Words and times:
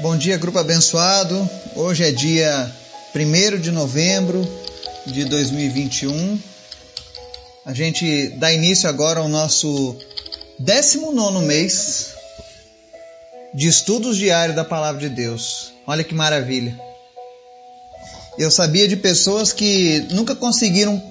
Bom 0.00 0.16
dia, 0.16 0.36
grupo 0.36 0.60
abençoado. 0.60 1.50
Hoje 1.74 2.04
é 2.04 2.12
dia 2.12 2.72
1 3.12 3.58
de 3.58 3.72
novembro 3.72 4.46
de 5.04 5.24
2021. 5.24 6.38
A 7.66 7.74
gente 7.74 8.28
dá 8.36 8.52
início 8.52 8.88
agora 8.88 9.18
ao 9.18 9.28
nosso 9.28 9.96
19 10.56 11.44
mês 11.44 12.10
de 13.52 13.66
estudos 13.66 14.16
diários 14.16 14.54
da 14.54 14.64
Palavra 14.64 15.00
de 15.00 15.08
Deus. 15.08 15.72
Olha 15.84 16.04
que 16.04 16.14
maravilha. 16.14 16.78
Eu 18.38 18.52
sabia 18.52 18.86
de 18.86 18.96
pessoas 18.96 19.52
que 19.52 20.06
nunca 20.12 20.36
conseguiram 20.36 21.02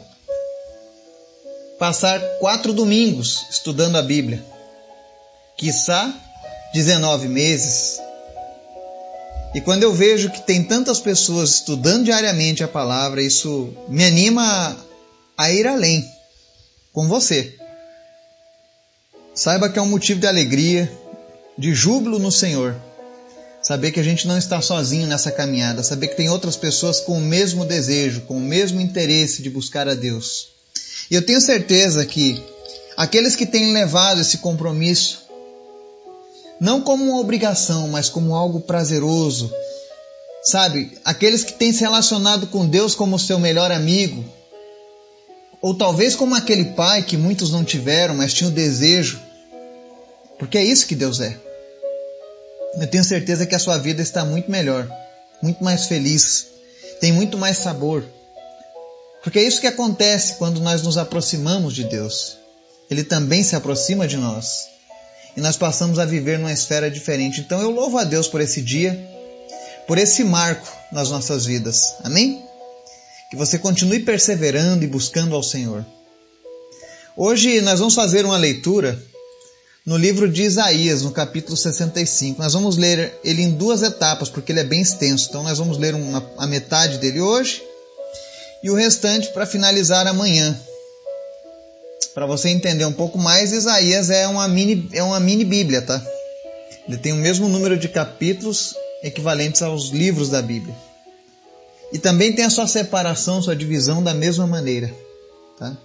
passar 1.77 2.21
quatro 2.39 2.71
domingos 2.71 3.47
estudando 3.51 3.97
a 3.97 4.01
Bíblia. 4.01 4.41
Quiçá 5.57 6.09
19 6.73 7.27
meses, 7.27 7.99
e 9.55 9.61
quando 9.61 9.83
eu 9.83 9.93
vejo 9.93 10.29
que 10.29 10.45
tem 10.45 10.63
tantas 10.63 10.99
pessoas 10.99 11.55
estudando 11.55 12.05
diariamente 12.05 12.63
a 12.63 12.67
palavra, 12.67 13.21
isso 13.21 13.73
me 13.87 14.03
anima 14.03 14.77
a 15.37 15.51
ir 15.51 15.65
além 15.65 16.05
com 16.91 17.07
você. 17.07 17.55
Saiba 19.33 19.69
que 19.69 19.79
é 19.79 19.81
um 19.81 19.89
motivo 19.89 20.19
de 20.19 20.27
alegria, 20.27 20.91
de 21.57 21.73
júbilo 21.73 22.19
no 22.19 22.31
Senhor. 22.31 22.75
Saber 23.61 23.91
que 23.91 23.99
a 23.99 24.03
gente 24.03 24.27
não 24.27 24.37
está 24.37 24.61
sozinho 24.61 25.07
nessa 25.07 25.31
caminhada, 25.31 25.83
saber 25.83 26.07
que 26.07 26.15
tem 26.17 26.29
outras 26.29 26.55
pessoas 26.55 26.99
com 26.99 27.17
o 27.17 27.21
mesmo 27.21 27.65
desejo, 27.65 28.21
com 28.21 28.37
o 28.37 28.41
mesmo 28.41 28.79
interesse 28.81 29.41
de 29.41 29.49
buscar 29.49 29.87
a 29.87 29.93
Deus. 29.93 30.49
E 31.09 31.15
eu 31.15 31.25
tenho 31.25 31.41
certeza 31.41 32.05
que 32.05 32.41
aqueles 32.95 33.35
que 33.35 33.45
têm 33.45 33.73
levado 33.73 34.21
esse 34.21 34.39
compromisso 34.39 35.26
não 36.59 36.81
como 36.81 37.03
uma 37.03 37.19
obrigação, 37.19 37.87
mas 37.87 38.09
como 38.09 38.35
algo 38.35 38.61
prazeroso. 38.61 39.51
Sabe, 40.43 40.97
aqueles 41.03 41.43
que 41.43 41.53
têm 41.53 41.73
se 41.73 41.81
relacionado 41.81 42.47
com 42.47 42.65
Deus 42.65 42.95
como 42.95 43.19
seu 43.19 43.37
melhor 43.37 43.71
amigo, 43.71 44.23
ou 45.61 45.75
talvez 45.75 46.15
como 46.15 46.35
aquele 46.35 46.65
pai 46.65 47.03
que 47.03 47.17
muitos 47.17 47.51
não 47.51 47.63
tiveram, 47.63 48.15
mas 48.15 48.33
tinham 48.33 48.51
o 48.51 48.55
desejo, 48.55 49.19
porque 50.39 50.57
é 50.57 50.63
isso 50.63 50.87
que 50.87 50.95
Deus 50.95 51.19
é. 51.19 51.37
Eu 52.79 52.87
tenho 52.87 53.03
certeza 53.03 53.45
que 53.45 53.55
a 53.55 53.59
sua 53.59 53.77
vida 53.77 54.01
está 54.01 54.23
muito 54.23 54.49
melhor, 54.49 54.87
muito 55.41 55.63
mais 55.63 55.85
feliz, 55.87 56.47
tem 57.01 57.11
muito 57.11 57.37
mais 57.37 57.57
sabor. 57.57 58.05
Porque 59.23 59.39
é 59.39 59.43
isso 59.43 59.59
que 59.59 59.67
acontece 59.67 60.35
quando 60.35 60.61
nós 60.61 60.81
nos 60.83 60.97
aproximamos 60.97 61.73
de 61.73 61.83
Deus. 61.83 62.37
Ele 62.89 63.03
também 63.03 63.43
se 63.43 63.55
aproxima 63.55 64.07
de 64.07 64.15
nós 64.15 64.76
e 65.37 65.41
nós 65.41 65.55
passamos 65.55 65.99
a 65.99 66.05
viver 66.05 66.39
numa 66.39 66.51
esfera 66.51 66.89
diferente. 66.89 67.41
Então 67.41 67.61
eu 67.61 67.69
louvo 67.69 67.99
a 67.99 68.03
Deus 68.03 68.27
por 68.27 68.41
esse 68.41 68.59
dia, 68.59 68.99
por 69.85 69.99
esse 69.99 70.23
marco 70.23 70.67
nas 70.91 71.11
nossas 71.11 71.45
vidas. 71.45 71.93
Amém? 72.03 72.43
Que 73.29 73.37
você 73.37 73.59
continue 73.59 73.99
perseverando 73.99 74.83
e 74.83 74.87
buscando 74.87 75.35
ao 75.35 75.43
Senhor. 75.43 75.85
Hoje 77.15 77.61
nós 77.61 77.77
vamos 77.77 77.93
fazer 77.93 78.25
uma 78.25 78.35
leitura 78.35 78.99
no 79.85 79.95
livro 79.95 80.27
de 80.27 80.41
Isaías, 80.41 81.03
no 81.03 81.11
capítulo 81.11 81.55
65. 81.55 82.41
Nós 82.41 82.53
vamos 82.53 82.75
ler 82.75 83.13
ele 83.23 83.43
em 83.43 83.51
duas 83.51 83.83
etapas, 83.83 84.29
porque 84.29 84.51
ele 84.51 84.61
é 84.61 84.63
bem 84.63 84.81
extenso. 84.81 85.27
Então 85.29 85.43
nós 85.43 85.59
vamos 85.59 85.77
ler 85.77 85.93
uma, 85.93 86.31
a 86.39 86.47
metade 86.47 86.97
dele 86.97 87.21
hoje 87.21 87.61
e 88.63 88.71
o 88.71 88.75
restante 88.75 89.27
para 89.33 89.45
finalizar 89.45 90.07
amanhã. 90.07 90.59
Para 92.17 92.25
você 92.25 92.49
entender 92.49 92.83
um 92.83 92.91
pouco 92.91 93.19
mais, 93.19 93.51
Isaías 93.51 94.09
é 94.09 94.27
uma 94.27 94.47
mini, 94.47 94.89
é 94.91 95.03
uma 95.03 95.19
mini 95.19 95.45
Bíblia, 95.45 95.83
tá? 95.83 96.03
Ele 96.87 96.97
tem 96.97 97.13
o 97.13 97.17
mesmo 97.17 97.47
número 97.47 97.77
de 97.77 97.87
capítulos 97.87 98.73
equivalentes 99.03 99.61
aos 99.61 99.89
livros 99.89 100.31
da 100.31 100.41
Bíblia. 100.41 100.73
E 101.93 101.99
também 101.99 102.33
tem 102.33 102.43
a 102.43 102.49
sua 102.49 102.65
separação, 102.65 103.39
sua 103.39 103.55
divisão 103.55 104.01
da 104.01 104.15
mesma 104.15 104.47
maneira, 104.47 104.91
tá? 105.59 105.77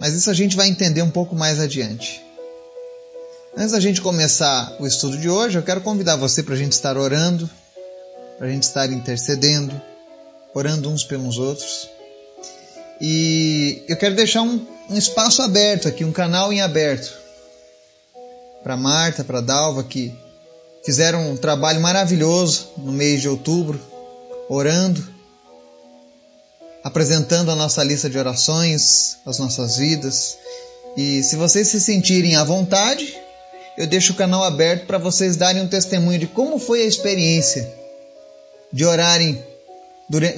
Mas 0.00 0.14
isso 0.14 0.30
a 0.30 0.34
gente 0.34 0.56
vai 0.56 0.66
entender 0.66 1.02
um 1.02 1.10
pouco 1.10 1.36
mais 1.36 1.60
adiante. 1.60 2.22
Antes 3.54 3.72
da 3.72 3.80
gente 3.80 4.00
começar 4.00 4.78
o 4.80 4.86
estudo 4.86 5.18
de 5.18 5.28
hoje, 5.28 5.58
eu 5.58 5.62
quero 5.62 5.82
convidar 5.82 6.16
você 6.16 6.42
para 6.42 6.54
a 6.54 6.56
gente 6.56 6.72
estar 6.72 6.96
orando, 6.96 7.50
para 8.38 8.46
a 8.46 8.50
gente 8.50 8.62
estar 8.62 8.90
intercedendo, 8.90 9.78
orando 10.54 10.88
uns 10.88 11.04
pelos 11.04 11.36
outros. 11.36 11.92
E 13.00 13.82
eu 13.88 13.96
quero 13.96 14.14
deixar 14.14 14.42
um, 14.42 14.64
um 14.88 14.96
espaço 14.96 15.42
aberto 15.42 15.88
aqui, 15.88 16.04
um 16.04 16.12
canal 16.12 16.52
em 16.52 16.60
aberto. 16.60 17.12
Para 18.62 18.76
Marta, 18.76 19.24
para 19.24 19.40
Dalva, 19.40 19.84
que 19.84 20.14
fizeram 20.84 21.30
um 21.30 21.36
trabalho 21.36 21.80
maravilhoso 21.80 22.68
no 22.78 22.92
mês 22.92 23.20
de 23.20 23.28
outubro, 23.28 23.80
orando, 24.48 25.06
apresentando 26.82 27.50
a 27.50 27.56
nossa 27.56 27.82
lista 27.82 28.08
de 28.08 28.18
orações, 28.18 29.16
as 29.26 29.38
nossas 29.38 29.76
vidas. 29.76 30.36
E 30.96 31.22
se 31.22 31.36
vocês 31.36 31.68
se 31.68 31.80
sentirem 31.80 32.36
à 32.36 32.44
vontade, 32.44 33.14
eu 33.76 33.86
deixo 33.86 34.12
o 34.12 34.16
canal 34.16 34.44
aberto 34.44 34.86
para 34.86 34.98
vocês 34.98 35.36
darem 35.36 35.62
um 35.62 35.68
testemunho 35.68 36.18
de 36.18 36.26
como 36.26 36.58
foi 36.58 36.82
a 36.82 36.86
experiência 36.86 37.70
de 38.72 38.84
orarem 38.84 39.44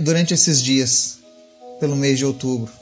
durante 0.00 0.34
esses 0.34 0.62
dias 0.62 1.16
pelo 1.78 1.96
mês 1.96 2.18
de 2.18 2.24
outubro, 2.24 2.72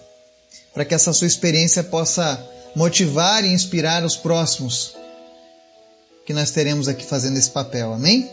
para 0.73 0.85
que 0.85 0.95
essa 0.95 1.13
sua 1.13 1.27
experiência 1.27 1.83
possa 1.83 2.43
motivar 2.75 3.45
e 3.45 3.49
inspirar 3.49 4.05
os 4.05 4.17
próximos 4.17 4.95
que 6.27 6.33
nós 6.33 6.51
teremos 6.51 6.89
aqui 6.89 7.05
fazendo 7.05 7.39
esse 7.39 7.51
papel, 7.51 7.93
amém? 7.93 8.29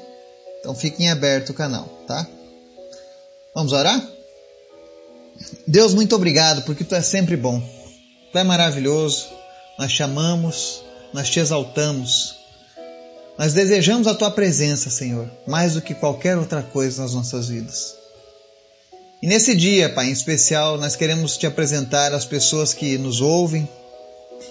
Então 0.60 0.74
fiquem 0.74 1.10
aberto 1.10 1.50
o 1.50 1.54
canal, 1.54 1.86
tá? 2.08 2.26
Vamos 3.54 3.74
orar? 3.74 4.02
Deus, 5.68 5.94
muito 5.94 6.16
obrigado 6.16 6.64
porque 6.64 6.84
tu 6.84 6.96
é 6.96 7.02
sempre 7.02 7.36
bom, 7.36 7.62
tu 8.32 8.38
é 8.38 8.44
maravilhoso, 8.44 9.28
nós 9.78 9.92
te 9.92 10.04
amamos, 10.04 10.84
nós 11.14 11.30
te 11.30 11.40
exaltamos, 11.40 12.36
nós 13.38 13.54
desejamos 13.54 14.08
a 14.08 14.14
tua 14.14 14.32
presença, 14.32 14.90
Senhor, 14.90 15.30
mais 15.48 15.74
do 15.74 15.82
que 15.82 15.96
qualquer 15.96 16.38
outra 16.38 16.62
coisa 16.62 17.02
nas 17.02 17.14
nossas 17.14 17.50
vidas. 17.50 18.01
E 19.22 19.28
nesse 19.28 19.56
dia, 19.56 19.88
Pai, 19.88 20.08
em 20.08 20.12
especial, 20.12 20.80
nós 20.80 20.96
queremos 20.96 21.38
te 21.38 21.46
apresentar 21.46 22.12
as 22.12 22.26
pessoas 22.26 22.74
que 22.74 22.98
nos 22.98 23.22
ouvem, 23.22 23.70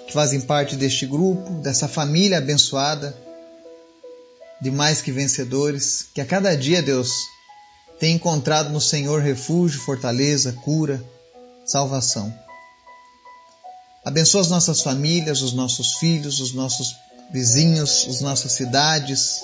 que 0.07 0.13
fazem 0.13 0.41
parte 0.41 0.77
deste 0.77 1.07
grupo, 1.07 1.51
dessa 1.55 1.89
família 1.89 2.39
abençoada, 2.39 3.17
de 4.63 4.71
mais 4.71 5.03
que 5.03 5.11
vencedores, 5.11 6.07
que 6.15 6.21
a 6.21 6.25
cada 6.25 6.57
dia, 6.57 6.81
Deus, 6.81 7.11
tem 7.99 8.15
encontrado 8.15 8.71
no 8.71 8.81
Senhor 8.81 9.21
refúgio, 9.21 9.81
fortaleza, 9.81 10.53
cura, 10.53 11.03
salvação. 11.67 12.33
Abençoa 14.05 14.43
as 14.43 14.49
nossas 14.49 14.83
famílias, 14.83 15.43
os 15.43 15.53
nossos 15.53 15.95
filhos, 15.95 16.39
os 16.39 16.53
nossos 16.53 16.95
vizinhos, 17.33 18.07
as 18.09 18.21
nossas 18.21 18.53
cidades, 18.53 19.41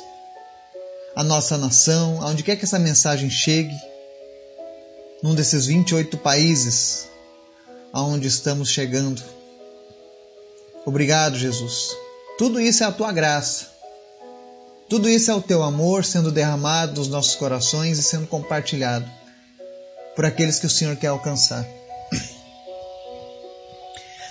a 1.16 1.24
nossa 1.24 1.58
nação, 1.58 2.22
aonde 2.22 2.44
quer 2.44 2.54
que 2.54 2.64
essa 2.64 2.78
mensagem 2.78 3.28
chegue 3.28 3.76
num 5.26 5.34
desses 5.34 5.66
28 5.66 6.18
países 6.18 7.08
aonde 7.92 8.28
estamos 8.28 8.68
chegando. 8.68 9.20
Obrigado, 10.84 11.36
Jesus. 11.36 11.96
Tudo 12.38 12.60
isso 12.60 12.84
é 12.84 12.86
a 12.86 12.92
tua 12.92 13.10
graça. 13.10 13.66
Tudo 14.88 15.08
isso 15.08 15.28
é 15.28 15.34
o 15.34 15.42
teu 15.42 15.64
amor 15.64 16.04
sendo 16.04 16.30
derramado 16.30 17.00
nos 17.00 17.08
nossos 17.08 17.34
corações 17.34 17.98
e 17.98 18.04
sendo 18.04 18.28
compartilhado 18.28 19.10
por 20.14 20.24
aqueles 20.24 20.60
que 20.60 20.66
o 20.66 20.70
Senhor 20.70 20.94
quer 20.94 21.08
alcançar. 21.08 21.66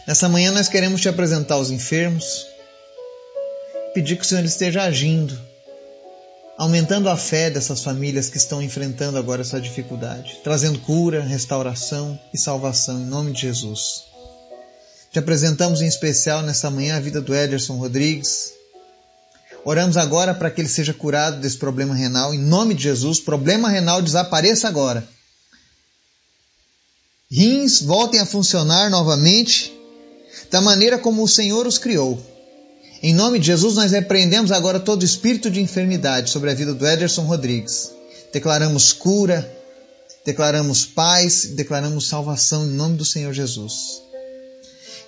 Nessa 0.07 0.29
manhã 0.29 0.50
nós 0.53 0.69
queremos 0.69 1.01
te 1.01 1.09
apresentar 1.09 1.57
os 1.57 1.72
enfermos, 1.72 2.47
pedir 3.94 4.16
que 4.16 4.23
o 4.23 4.25
Senhor 4.25 4.45
esteja 4.45 4.83
agindo 4.83 5.38
aumentando 6.57 7.10
a 7.10 7.18
fé 7.18 7.50
dessas 7.50 7.84
famílias 7.84 8.30
que 8.30 8.38
estão 8.38 8.62
enfrentando 8.62 9.18
agora 9.18 9.42
essa 9.42 9.60
dificuldade, 9.60 10.40
trazendo 10.44 10.80
cura, 10.80 11.22
restauração 11.22 12.19
e 12.34 12.38
salvação 12.38 13.00
em 13.00 13.06
nome 13.06 13.34
de 13.34 13.42
Jesus. 13.42 14.04
Te 15.12 15.19
apresentamos 15.19 15.81
em 15.81 15.88
especial 15.88 16.42
nessa 16.42 16.69
manhã 16.69 16.98
a 16.98 17.00
vida 17.00 17.22
do 17.22 17.36
Ederson 17.36 17.78
Rodrigues. 17.78 18.54
Oramos 19.63 19.98
agora 19.98 20.34
para 20.34 20.52
que 20.52 20.62
ele 20.62 20.69
seja 20.69 20.94
curado 20.94 21.40
desse 21.40 21.57
problema 21.57 21.96
renal. 21.96 22.34
Em 22.34 22.40
nome 22.40 22.74
de 22.74 22.84
Jesus, 22.84 23.19
problema 23.19 23.69
renal 23.69 24.01
desapareça 24.01 24.68
agora. 24.68 25.08
Rins 27.30 27.81
voltem 27.81 28.19
a 28.19 28.25
funcionar 28.25 28.90
novamente 28.90 29.74
da 30.51 30.62
maneira 30.62 31.00
como 31.00 31.24
o 31.24 31.28
Senhor 31.28 31.66
os 31.66 31.78
criou 31.78 32.35
em 33.07 33.13
nome 33.13 33.38
de 33.38 33.46
Jesus, 33.46 33.75
nós 33.75 33.92
repreendemos 33.92 34.52
agora 34.52 34.80
todo 34.80 35.06
espírito 35.06 35.52
de 35.52 35.62
enfermidade 35.62 36.31
sobre 36.31 36.50
a 36.50 36.56
vida 36.56 36.74
do 36.74 36.88
Ederson 36.88 37.22
Rodrigues. 37.22 37.92
Declaramos 38.34 38.94
cura, 38.94 39.48
declaramos 40.25 40.88
paz, 40.88 41.46
declaramos 41.52 42.07
salvação 42.07 42.66
em 42.66 42.72
nome 42.72 42.98
do 42.98 43.06
Senhor 43.06 43.31
Jesus. 43.31 44.02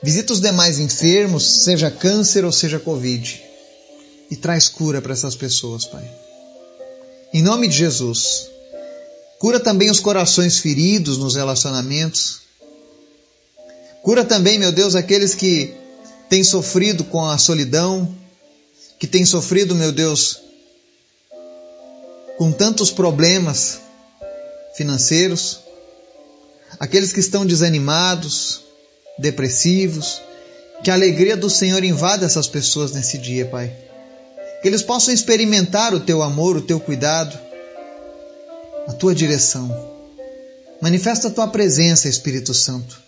Visita 0.03 0.31
os 0.31 0.39
demais 0.39 0.77
enfermos, 0.77 1.63
seja 1.63 1.89
câncer 1.89 2.45
ou 2.45 2.51
seja 2.51 2.77
Covid, 2.77 3.43
e 4.29 4.35
traz 4.35 4.69
cura 4.69 5.01
para 5.01 5.13
essas 5.13 5.35
pessoas, 5.35 5.83
Pai. 5.85 6.07
Em 7.33 7.41
nome 7.41 7.67
de 7.67 7.77
Jesus. 7.77 8.47
Cura 9.39 9.59
também 9.59 9.89
os 9.89 9.99
corações 9.99 10.59
feridos 10.59 11.17
nos 11.17 11.33
relacionamentos. 11.33 12.41
Cura 14.03 14.23
também, 14.23 14.59
meu 14.59 14.71
Deus, 14.71 14.93
aqueles 14.93 15.33
que 15.33 15.86
têm 16.29 16.43
sofrido 16.43 17.03
com 17.03 17.25
a 17.25 17.37
solidão, 17.37 18.13
que 18.99 19.07
têm 19.07 19.25
sofrido, 19.25 19.75
meu 19.75 19.91
Deus, 19.91 20.41
com 22.37 22.51
tantos 22.51 22.91
problemas 22.91 23.79
financeiros, 24.75 25.59
aqueles 26.79 27.11
que 27.11 27.19
estão 27.19 27.45
desanimados, 27.45 28.61
depressivos, 29.17 30.21
que 30.83 30.91
a 30.91 30.93
alegria 30.93 31.35
do 31.35 31.49
Senhor 31.49 31.83
invada 31.83 32.25
essas 32.25 32.47
pessoas 32.47 32.91
nesse 32.91 33.17
dia, 33.17 33.45
Pai. 33.45 33.75
Que 34.61 34.67
eles 34.67 34.83
possam 34.83 35.13
experimentar 35.13 35.93
o 35.93 35.99
teu 35.99 36.21
amor, 36.21 36.57
o 36.57 36.61
teu 36.61 36.79
cuidado, 36.79 37.37
a 38.87 38.93
tua 38.93 39.13
direção. 39.13 39.95
Manifesta 40.81 41.27
a 41.27 41.31
tua 41.31 41.47
presença, 41.47 42.07
Espírito 42.07 42.53
Santo. 42.53 43.06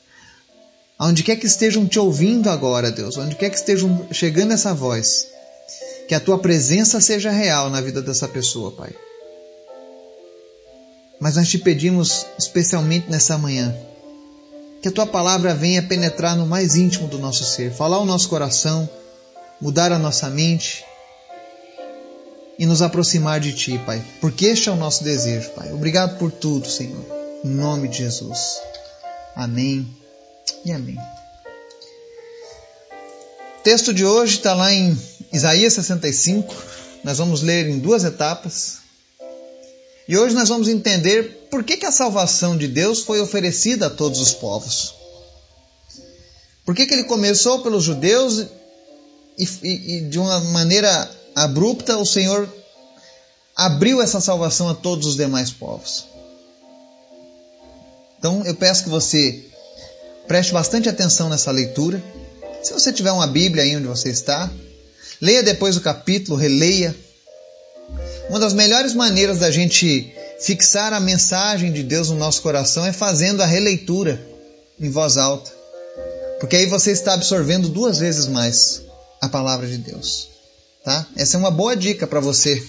Aonde 0.99 1.23
quer 1.23 1.37
que 1.37 1.45
estejam 1.45 1.87
te 1.87 1.97
ouvindo 1.97 2.49
agora, 2.49 2.91
Deus, 2.91 3.15
onde 3.15 3.33
quer 3.33 3.49
que 3.49 3.55
estejam 3.55 4.07
chegando 4.11 4.51
essa 4.51 4.73
voz, 4.73 5.27
que 6.09 6.13
a 6.13 6.19
tua 6.19 6.37
presença 6.37 6.99
seja 6.99 7.31
real 7.31 7.69
na 7.69 7.79
vida 7.79 8.01
dessa 8.01 8.27
pessoa, 8.27 8.73
Pai. 8.73 8.93
Mas 11.17 11.37
nós 11.37 11.47
te 11.47 11.57
pedimos 11.57 12.25
especialmente 12.37 13.09
nessa 13.09 13.37
manhã, 13.37 13.73
que 14.81 14.89
a 14.89 14.91
tua 14.91 15.07
palavra 15.07 15.55
venha 15.55 15.81
penetrar 15.81 16.35
no 16.35 16.45
mais 16.45 16.75
íntimo 16.75 17.07
do 17.07 17.17
nosso 17.17 17.45
ser, 17.45 17.71
falar 17.71 17.99
o 17.99 18.05
nosso 18.05 18.27
coração, 18.27 18.87
mudar 19.61 19.93
a 19.93 19.99
nossa 19.99 20.29
mente 20.29 20.83
e 22.57 22.65
nos 22.65 22.81
aproximar 22.81 23.39
de 23.39 23.53
ti, 23.53 23.79
Pai, 23.85 24.03
porque 24.19 24.47
este 24.47 24.67
é 24.67 24.71
o 24.73 24.75
nosso 24.75 25.05
desejo, 25.05 25.51
Pai. 25.51 25.71
Obrigado 25.71 26.17
por 26.17 26.29
tudo, 26.29 26.69
Senhor. 26.69 27.05
Em 27.41 27.49
nome 27.49 27.87
de 27.87 27.99
Jesus. 27.99 28.59
Amém 29.33 29.99
e 30.65 30.71
amém. 30.71 30.97
O 33.59 33.61
texto 33.63 33.93
de 33.93 34.05
hoje 34.05 34.37
está 34.37 34.53
lá 34.53 34.73
em 34.73 34.97
Isaías 35.31 35.73
65. 35.73 36.53
Nós 37.03 37.17
vamos 37.17 37.41
ler 37.41 37.67
em 37.67 37.79
duas 37.79 38.03
etapas. 38.03 38.77
E 40.07 40.17
hoje 40.17 40.33
nós 40.33 40.49
vamos 40.49 40.67
entender 40.67 41.47
por 41.51 41.63
que, 41.63 41.77
que 41.77 41.85
a 41.85 41.91
salvação 41.91 42.57
de 42.57 42.67
Deus 42.67 43.01
foi 43.01 43.19
oferecida 43.19 43.87
a 43.87 43.89
todos 43.89 44.19
os 44.19 44.33
povos. 44.33 44.95
Por 46.65 46.75
que, 46.75 46.85
que 46.85 46.93
ele 46.93 47.03
começou 47.03 47.61
pelos 47.61 47.83
judeus 47.83 48.45
e, 49.37 49.49
e, 49.63 49.97
e 49.97 50.01
de 50.01 50.19
uma 50.19 50.39
maneira 50.39 51.09
abrupta 51.35 51.97
o 51.97 52.05
Senhor 52.05 52.47
abriu 53.55 54.01
essa 54.01 54.21
salvação 54.21 54.69
a 54.69 54.73
todos 54.73 55.05
os 55.05 55.15
demais 55.15 55.51
povos. 55.51 56.05
Então 58.17 58.45
eu 58.45 58.55
peço 58.55 58.83
que 58.83 58.89
você 58.89 59.48
preste 60.29 60.53
bastante 60.53 60.87
atenção 60.87 61.27
nessa 61.27 61.49
leitura. 61.49 62.01
Se 62.61 62.71
você 62.71 62.93
tiver 62.93 63.11
uma 63.11 63.25
Bíblia 63.25 63.63
aí 63.63 63.75
onde 63.75 63.87
você 63.87 64.09
está, 64.09 64.47
leia 65.19 65.41
depois 65.41 65.75
o 65.75 65.81
capítulo, 65.81 66.37
releia, 66.37 66.95
uma 68.29 68.39
das 68.39 68.53
melhores 68.53 68.93
maneiras 68.93 69.39
da 69.39 69.49
gente 69.49 70.13
fixar 70.39 70.93
a 70.93 70.99
mensagem 70.99 71.71
de 71.71 71.81
Deus 71.81 72.09
no 72.09 72.15
nosso 72.15 72.43
coração 72.43 72.85
é 72.85 72.93
fazendo 72.93 73.41
a 73.41 73.45
releitura 73.47 74.23
em 74.79 74.91
voz 74.91 75.17
alta. 75.17 75.51
Porque 76.39 76.55
aí 76.55 76.67
você 76.67 76.91
está 76.91 77.15
absorvendo 77.15 77.67
duas 77.67 77.97
vezes 77.97 78.27
mais 78.27 78.83
a 79.19 79.27
palavra 79.27 79.65
de 79.65 79.79
Deus. 79.79 80.29
Tá? 80.85 81.07
Essa 81.17 81.37
é 81.37 81.39
uma 81.39 81.51
boa 81.51 81.75
dica 81.75 82.05
para 82.05 82.19
você 82.19 82.63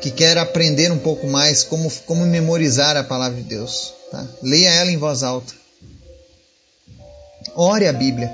que 0.00 0.12
quer 0.12 0.38
aprender 0.38 0.92
um 0.92 0.98
pouco 0.98 1.26
mais 1.26 1.64
como, 1.64 1.90
como 2.06 2.24
memorizar 2.24 2.96
a 2.96 3.02
palavra 3.02 3.36
de 3.36 3.48
Deus. 3.48 3.92
Tá? 4.12 4.24
Leia 4.40 4.70
ela 4.70 4.92
em 4.92 4.96
voz 4.96 5.24
alta. 5.24 5.58
Ore 7.60 7.88
a 7.88 7.92
Bíblia. 7.92 8.28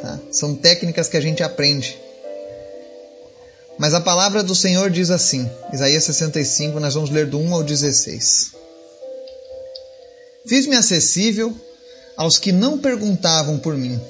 Tá? 0.00 0.18
São 0.32 0.54
técnicas 0.54 1.06
que 1.06 1.18
a 1.18 1.20
gente 1.20 1.42
aprende. 1.42 1.98
Mas 3.78 3.92
a 3.92 4.00
palavra 4.00 4.42
do 4.42 4.54
Senhor 4.54 4.88
diz 4.88 5.10
assim, 5.10 5.46
Isaías 5.70 6.02
65, 6.04 6.80
nós 6.80 6.94
vamos 6.94 7.10
ler 7.10 7.26
do 7.26 7.38
1 7.38 7.54
ao 7.54 7.62
16. 7.62 8.52
Fiz-me 10.46 10.76
acessível 10.76 11.54
aos 12.16 12.38
que 12.38 12.52
não 12.52 12.78
perguntavam 12.78 13.58
por 13.58 13.76
mim. 13.76 14.00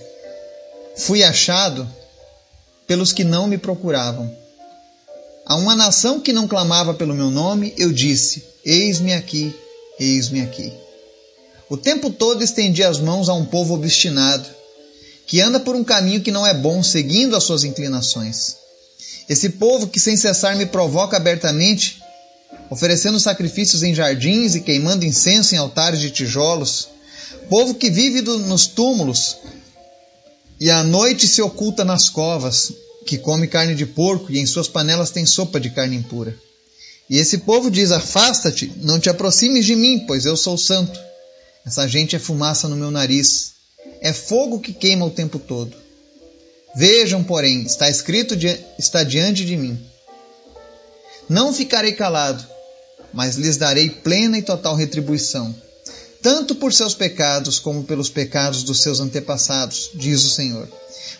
Fui 0.94 1.24
achado 1.24 1.88
pelos 2.86 3.12
que 3.12 3.24
não 3.24 3.48
me 3.48 3.58
procuravam. 3.58 4.32
A 5.44 5.56
uma 5.56 5.74
nação 5.74 6.20
que 6.20 6.32
não 6.32 6.46
clamava 6.46 6.94
pelo 6.94 7.12
meu 7.12 7.28
nome, 7.28 7.74
eu 7.76 7.92
disse: 7.92 8.44
Eis-me 8.64 9.12
aqui, 9.12 9.52
eis-me 9.98 10.42
aqui. 10.42 10.81
O 11.68 11.76
tempo 11.76 12.10
todo 12.10 12.42
estendi 12.42 12.82
as 12.82 12.98
mãos 12.98 13.28
a 13.28 13.34
um 13.34 13.44
povo 13.44 13.74
obstinado, 13.74 14.48
que 15.26 15.40
anda 15.40 15.60
por 15.60 15.74
um 15.74 15.84
caminho 15.84 16.20
que 16.20 16.30
não 16.30 16.46
é 16.46 16.52
bom, 16.52 16.82
seguindo 16.82 17.36
as 17.36 17.44
suas 17.44 17.64
inclinações. 17.64 18.56
Esse 19.28 19.50
povo 19.50 19.86
que 19.86 20.00
sem 20.00 20.16
cessar 20.16 20.56
me 20.56 20.66
provoca 20.66 21.16
abertamente, 21.16 22.02
oferecendo 22.68 23.18
sacrifícios 23.20 23.82
em 23.82 23.94
jardins 23.94 24.54
e 24.54 24.60
queimando 24.60 25.04
incenso 25.04 25.54
em 25.54 25.58
altares 25.58 26.00
de 26.00 26.10
tijolos, 26.10 26.88
povo 27.48 27.74
que 27.74 27.90
vive 27.90 28.20
do, 28.20 28.38
nos 28.38 28.66
túmulos 28.66 29.36
e 30.60 30.70
à 30.70 30.82
noite 30.82 31.26
se 31.26 31.42
oculta 31.42 31.84
nas 31.84 32.08
covas, 32.08 32.72
que 33.04 33.18
come 33.18 33.46
carne 33.46 33.74
de 33.74 33.84
porco 33.84 34.30
e 34.30 34.38
em 34.38 34.46
suas 34.46 34.68
panelas 34.68 35.10
tem 35.10 35.26
sopa 35.26 35.58
de 35.58 35.70
carne 35.70 35.96
impura. 35.96 36.36
E 37.10 37.18
esse 37.18 37.38
povo 37.38 37.70
diz: 37.70 37.90
Afasta-te, 37.90 38.72
não 38.76 39.00
te 39.00 39.10
aproximes 39.10 39.66
de 39.66 39.74
mim, 39.74 40.04
pois 40.06 40.24
eu 40.24 40.36
sou 40.36 40.56
santo. 40.56 40.98
Essa 41.64 41.86
gente 41.86 42.16
é 42.16 42.18
fumaça 42.18 42.68
no 42.68 42.76
meu 42.76 42.90
nariz, 42.90 43.52
é 44.00 44.12
fogo 44.12 44.60
que 44.60 44.72
queima 44.72 45.06
o 45.06 45.10
tempo 45.10 45.38
todo. 45.38 45.76
Vejam, 46.74 47.22
porém, 47.22 47.62
está 47.62 47.88
escrito, 47.88 48.34
está 48.78 49.04
diante 49.04 49.44
de 49.44 49.56
mim. 49.56 49.78
Não 51.28 51.52
ficarei 51.52 51.92
calado, 51.92 52.44
mas 53.12 53.36
lhes 53.36 53.56
darei 53.56 53.90
plena 53.90 54.38
e 54.38 54.42
total 54.42 54.74
retribuição, 54.74 55.54
tanto 56.20 56.54
por 56.54 56.72
seus 56.72 56.94
pecados 56.94 57.58
como 57.58 57.84
pelos 57.84 58.08
pecados 58.08 58.62
dos 58.62 58.80
seus 58.80 59.00
antepassados, 59.00 59.90
diz 59.94 60.24
o 60.24 60.30
Senhor. 60.30 60.68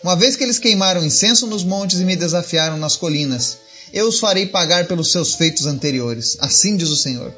Uma 0.03 0.17
vez 0.17 0.37
que 0.37 0.43
eles 0.43 0.59
queimaram 0.59 1.05
incenso 1.05 1.47
nos 1.47 1.63
montes 1.63 2.01
e 2.01 2.05
me 2.05 2.17
desafiaram 2.17 2.77
nas 2.77 2.97
colinas, 2.97 3.59
eu 3.93 4.09
os 4.09 4.19
farei 4.19 4.47
pagar 4.47 4.87
pelos 4.89 5.13
seus 5.13 5.35
feitos 5.35 5.67
anteriores, 5.67 6.37
assim 6.41 6.77
diz 6.77 6.89
o 6.89 6.97
Senhor. 6.97 7.33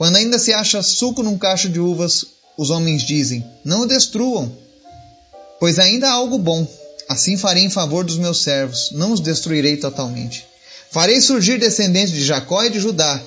Quando 0.00 0.16
ainda 0.16 0.38
se 0.38 0.50
acha 0.50 0.82
suco 0.82 1.22
num 1.22 1.36
cacho 1.36 1.68
de 1.68 1.78
uvas, 1.78 2.24
os 2.56 2.70
homens 2.70 3.02
dizem: 3.02 3.44
Não 3.62 3.82
o 3.82 3.86
destruam, 3.86 4.50
pois 5.60 5.78
ainda 5.78 6.08
há 6.08 6.12
algo 6.12 6.38
bom. 6.38 6.66
Assim 7.06 7.36
farei 7.36 7.64
em 7.64 7.68
favor 7.68 8.02
dos 8.02 8.16
meus 8.16 8.42
servos, 8.42 8.92
não 8.92 9.12
os 9.12 9.20
destruirei 9.20 9.76
totalmente. 9.76 10.46
Farei 10.90 11.20
surgir 11.20 11.58
descendentes 11.58 12.14
de 12.14 12.24
Jacó 12.24 12.64
e 12.64 12.70
de 12.70 12.80
Judá, 12.80 13.22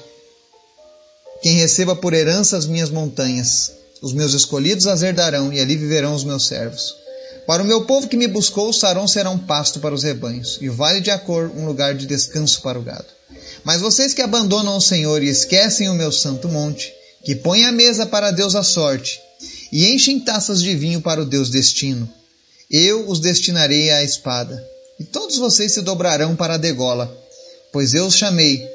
quem 1.44 1.58
receba 1.58 1.96
por 1.96 2.12
herança 2.12 2.58
as 2.58 2.65
minhas 2.65 2.89
montanhas. 2.89 3.72
Os 4.01 4.12
meus 4.12 4.34
escolhidos 4.34 4.88
as 4.88 5.03
herdarão, 5.03 5.53
e 5.53 5.60
ali 5.60 5.75
viverão 5.75 6.15
os 6.15 6.24
meus 6.24 6.48
servos. 6.48 6.96
Para 7.46 7.62
o 7.62 7.68
meu 7.68 7.86
povo 7.86 8.08
que 8.08 8.18
me 8.18 8.27
buscou, 8.27 8.70
o 8.70 8.74
Saron 8.74 9.08
será 9.08 9.30
um 9.30 9.38
pasto 9.38 9.80
para 9.80 9.94
os 9.94 10.01
rebanhos, 10.01 10.58
e 10.60 10.70
o 10.70 10.74
vale 10.74 11.01
de 11.01 11.12
Acor 11.12 11.51
um 11.56 11.68
lugar 11.68 11.94
de 11.94 12.08
descanso 12.08 12.63
para 12.63 12.80
o 12.80 12.82
gado. 12.82 13.06
Mas 13.63 13.82
vocês 13.82 14.13
que 14.13 14.22
abandonam 14.22 14.75
o 14.75 14.82
Senhor 14.82 15.24
e 15.24 15.29
esquecem 15.29 15.89
o 15.89 15.93
meu 15.93 16.12
santo 16.12 16.50
monte, 16.50 16.93
que 17.24 17.36
põem 17.36 17.65
a 17.65 17.72
mesa 17.72 18.05
para 18.05 18.32
Deus 18.32 18.55
a 18.55 18.63
sorte, 18.63 19.22
e 19.72 19.88
enchem 19.91 20.20
taças 20.20 20.62
de 20.62 20.75
vinho 20.75 21.01
para 21.01 21.22
o 21.22 21.25
Deus 21.25 21.50
destino, 21.50 22.10
eu 22.70 23.08
os 23.10 23.20
destinarei 23.20 23.89
à 23.89 24.03
espada, 24.03 24.62
e 25.00 25.03
todos 25.03 25.38
vocês 25.38 25.72
se 25.72 25.82
dobrarão 25.82 26.36
para 26.36 26.55
a 26.55 26.58
degola, 26.58 27.15
pois 27.72 27.93
eu 27.93 28.05
os 28.05 28.15
chamei, 28.15 28.67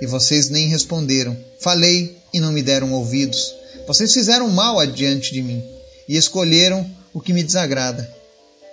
e 0.00 0.06
vocês 0.06 0.48
nem 0.48 0.68
responderam. 0.68 1.36
Falei 1.60 2.16
e 2.32 2.40
não 2.40 2.52
me 2.52 2.62
deram 2.62 2.92
ouvidos. 2.92 3.54
Vocês 3.86 4.12
fizeram 4.12 4.48
mal 4.48 4.78
adiante 4.78 5.32
de 5.32 5.42
mim, 5.42 5.62
e 6.08 6.16
escolheram 6.16 6.88
o 7.12 7.20
que 7.20 7.32
me 7.32 7.42
desagrada. 7.42 8.08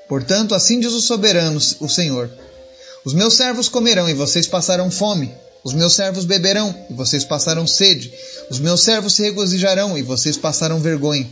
Portanto, 0.07 0.53
assim 0.53 0.79
diz 0.79 0.91
o 0.91 1.01
soberano, 1.01 1.59
o 1.79 1.89
Senhor: 1.89 2.29
Os 3.05 3.13
meus 3.13 3.35
servos 3.35 3.69
comerão 3.69 4.09
e 4.09 4.13
vocês 4.13 4.47
passarão 4.47 4.91
fome. 4.91 5.33
Os 5.63 5.73
meus 5.73 5.93
servos 5.93 6.25
beberão 6.25 6.75
e 6.89 6.93
vocês 6.93 7.23
passarão 7.23 7.65
sede. 7.65 8.13
Os 8.49 8.59
meus 8.59 8.83
servos 8.83 9.13
se 9.13 9.21
regozijarão 9.21 9.97
e 9.97 10.01
vocês 10.01 10.35
passarão 10.35 10.79
vergonha. 10.79 11.29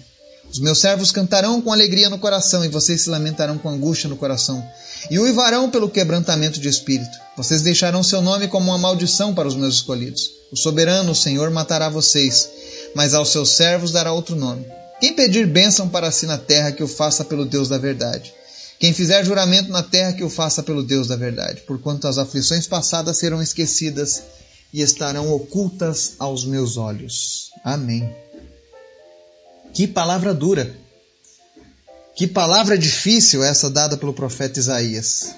Os 0.52 0.60
meus 0.60 0.80
servos 0.80 1.12
cantarão 1.12 1.62
com 1.62 1.72
alegria 1.72 2.10
no 2.10 2.20
coração, 2.20 2.66
e 2.66 2.68
vocês 2.68 3.02
se 3.02 3.10
lamentarão 3.10 3.58
com 3.58 3.70
angústia 3.70 4.10
no 4.10 4.18
coração. 4.18 4.62
E 5.10 5.18
uivarão 5.18 5.70
pelo 5.70 5.90
quebrantamento 5.90 6.60
de 6.60 6.68
espírito. 6.68 7.18
Vocês 7.38 7.62
deixarão 7.62 8.04
seu 8.04 8.22
nome 8.22 8.50
como 8.50 8.70
uma 8.70 8.78
maldição 8.78 9.34
para 9.34 9.48
os 9.48 9.56
meus 9.56 9.76
escolhidos. 9.76 10.30
O 10.52 10.58
soberano, 10.58 11.12
o 11.12 11.16
Senhor, 11.16 11.50
matará 11.52 11.88
vocês, 11.88 12.50
mas 12.94 13.14
aos 13.14 13.30
seus 13.30 13.52
servos 13.52 13.94
dará 13.94 14.12
outro 14.12 14.36
nome. 14.36 14.66
Quem 15.00 15.14
pedir 15.14 15.48
bênção 15.48 15.88
para 15.88 16.12
si 16.12 16.26
na 16.26 16.38
terra, 16.38 16.74
que 16.74 16.84
o 16.84 16.88
faça 16.88 17.24
pelo 17.24 17.46
Deus 17.46 17.70
da 17.70 17.78
verdade. 17.78 18.34
Quem 18.82 18.96
fizer 18.96 19.24
juramento 19.24 19.70
na 19.70 19.84
terra, 19.84 20.12
que 20.12 20.24
o 20.24 20.30
faça 20.30 20.64
pelo 20.64 20.82
Deus 20.82 21.08
da 21.08 21.16
verdade, 21.16 21.62
porquanto 21.68 22.08
as 22.08 22.18
aflições 22.18 22.66
passadas 22.66 23.16
serão 23.16 23.40
esquecidas 23.40 24.24
e 24.74 24.82
estarão 24.82 25.32
ocultas 25.32 26.16
aos 26.18 26.44
meus 26.46 26.78
olhos. 26.78 27.52
Amém. 27.64 28.12
Que 29.72 29.86
palavra 29.88 30.34
dura. 30.34 30.76
Que 32.16 32.26
palavra 32.26 32.76
difícil 32.76 33.44
essa 33.44 33.70
dada 33.70 33.98
pelo 33.98 34.14
profeta 34.14 34.58
Isaías. 34.58 35.36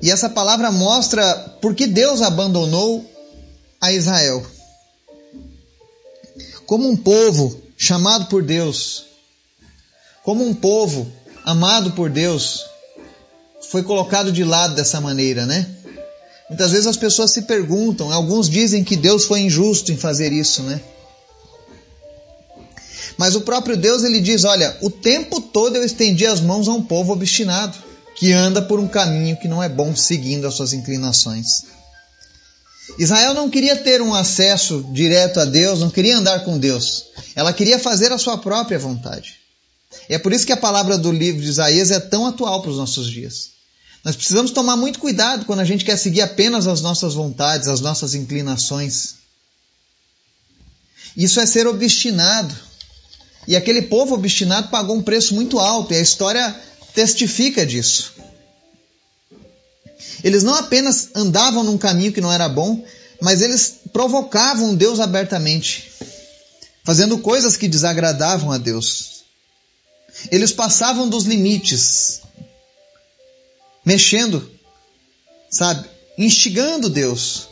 E 0.00 0.10
essa 0.10 0.30
palavra 0.30 0.72
mostra 0.72 1.34
por 1.60 1.74
que 1.74 1.86
Deus 1.86 2.22
abandonou 2.22 3.04
a 3.78 3.92
Israel. 3.92 4.42
Como 6.64 6.88
um 6.88 6.96
povo 6.96 7.60
chamado 7.76 8.24
por 8.24 8.42
Deus, 8.42 9.09
como 10.22 10.46
um 10.46 10.54
povo 10.54 11.10
amado 11.44 11.92
por 11.92 12.10
Deus, 12.10 12.64
foi 13.70 13.82
colocado 13.82 14.32
de 14.32 14.44
lado 14.44 14.74
dessa 14.74 15.00
maneira, 15.00 15.46
né? 15.46 15.66
Muitas 16.48 16.72
vezes 16.72 16.86
as 16.86 16.96
pessoas 16.96 17.30
se 17.30 17.42
perguntam, 17.42 18.12
alguns 18.12 18.48
dizem 18.48 18.82
que 18.82 18.96
Deus 18.96 19.24
foi 19.24 19.40
injusto 19.40 19.92
em 19.92 19.96
fazer 19.96 20.32
isso, 20.32 20.62
né? 20.64 20.80
Mas 23.16 23.36
o 23.36 23.42
próprio 23.42 23.76
Deus 23.76 24.02
ele 24.02 24.20
diz: 24.20 24.44
Olha, 24.44 24.76
o 24.80 24.90
tempo 24.90 25.40
todo 25.40 25.76
eu 25.76 25.84
estendi 25.84 26.26
as 26.26 26.40
mãos 26.40 26.68
a 26.68 26.72
um 26.72 26.82
povo 26.82 27.12
obstinado, 27.12 27.76
que 28.16 28.32
anda 28.32 28.62
por 28.62 28.80
um 28.80 28.88
caminho 28.88 29.36
que 29.36 29.46
não 29.46 29.62
é 29.62 29.68
bom, 29.68 29.94
seguindo 29.94 30.46
as 30.46 30.54
suas 30.54 30.72
inclinações. 30.72 31.64
Israel 32.98 33.34
não 33.34 33.48
queria 33.48 33.76
ter 33.76 34.02
um 34.02 34.14
acesso 34.14 34.84
direto 34.92 35.38
a 35.38 35.44
Deus, 35.44 35.80
não 35.80 35.90
queria 35.90 36.16
andar 36.16 36.44
com 36.44 36.58
Deus. 36.58 37.06
Ela 37.36 37.52
queria 37.52 37.78
fazer 37.78 38.12
a 38.12 38.18
sua 38.18 38.38
própria 38.38 38.78
vontade. 38.78 39.39
É 40.08 40.18
por 40.18 40.32
isso 40.32 40.46
que 40.46 40.52
a 40.52 40.56
palavra 40.56 40.96
do 40.96 41.10
livro 41.10 41.40
de 41.40 41.48
Isaías 41.48 41.90
é 41.90 41.98
tão 41.98 42.26
atual 42.26 42.62
para 42.62 42.70
os 42.70 42.76
nossos 42.76 43.10
dias. 43.10 43.50
Nós 44.04 44.16
precisamos 44.16 44.50
tomar 44.50 44.76
muito 44.76 44.98
cuidado 44.98 45.44
quando 45.44 45.60
a 45.60 45.64
gente 45.64 45.84
quer 45.84 45.96
seguir 45.96 46.22
apenas 46.22 46.66
as 46.66 46.80
nossas 46.80 47.14
vontades, 47.14 47.68
as 47.68 47.80
nossas 47.80 48.14
inclinações. 48.14 49.16
Isso 51.16 51.40
é 51.40 51.46
ser 51.46 51.66
obstinado. 51.66 52.54
E 53.46 53.56
aquele 53.56 53.82
povo 53.82 54.14
obstinado 54.14 54.68
pagou 54.68 54.96
um 54.96 55.02
preço 55.02 55.34
muito 55.34 55.58
alto, 55.58 55.92
e 55.92 55.96
a 55.96 56.00
história 56.00 56.54
testifica 56.94 57.66
disso. 57.66 58.14
Eles 60.22 60.42
não 60.42 60.54
apenas 60.54 61.10
andavam 61.14 61.62
num 61.62 61.78
caminho 61.78 62.12
que 62.12 62.20
não 62.20 62.32
era 62.32 62.48
bom, 62.48 62.84
mas 63.20 63.42
eles 63.42 63.80
provocavam 63.92 64.74
Deus 64.74 65.00
abertamente, 65.00 65.90
fazendo 66.84 67.18
coisas 67.18 67.56
que 67.56 67.68
desagradavam 67.68 68.50
a 68.50 68.58
Deus. 68.58 69.19
Eles 70.30 70.52
passavam 70.52 71.08
dos 71.08 71.24
limites, 71.24 72.22
mexendo, 73.84 74.50
sabe? 75.50 75.88
Instigando 76.18 76.88
Deus. 76.88 77.48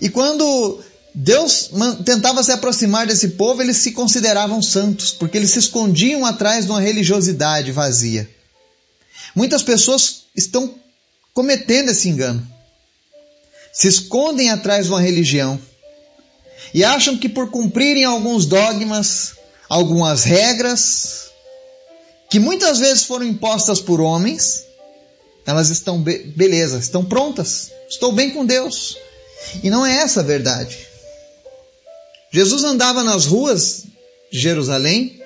E 0.00 0.08
quando 0.08 0.82
Deus 1.14 1.70
tentava 2.04 2.42
se 2.42 2.52
aproximar 2.52 3.06
desse 3.06 3.30
povo, 3.30 3.62
eles 3.62 3.78
se 3.78 3.92
consideravam 3.92 4.62
santos, 4.62 5.12
porque 5.12 5.36
eles 5.36 5.50
se 5.50 5.58
escondiam 5.58 6.24
atrás 6.24 6.64
de 6.64 6.70
uma 6.70 6.80
religiosidade 6.80 7.72
vazia. 7.72 8.28
Muitas 9.34 9.62
pessoas 9.62 10.24
estão 10.36 10.74
cometendo 11.34 11.90
esse 11.90 12.08
engano. 12.08 12.46
Se 13.72 13.86
escondem 13.86 14.50
atrás 14.50 14.86
de 14.86 14.92
uma 14.92 15.00
religião 15.00 15.60
e 16.74 16.84
acham 16.84 17.16
que 17.16 17.28
por 17.28 17.50
cumprirem 17.50 18.04
alguns 18.04 18.46
dogmas, 18.46 19.34
algumas 19.68 20.24
regras, 20.24 21.30
que 22.30 22.38
muitas 22.38 22.78
vezes 22.78 23.04
foram 23.04 23.24
impostas 23.24 23.80
por 23.80 24.00
homens, 24.00 24.64
elas 25.46 25.70
estão 25.70 26.00
be 26.02 26.18
beleza, 26.18 26.78
estão 26.78 27.04
prontas. 27.04 27.70
Estou 27.88 28.12
bem 28.12 28.30
com 28.30 28.44
Deus. 28.44 28.98
E 29.62 29.70
não 29.70 29.84
é 29.84 29.96
essa 29.96 30.20
a 30.20 30.22
verdade. 30.22 30.78
Jesus 32.30 32.64
andava 32.64 33.02
nas 33.02 33.24
ruas 33.24 33.84
de 34.30 34.38
Jerusalém, 34.38 35.22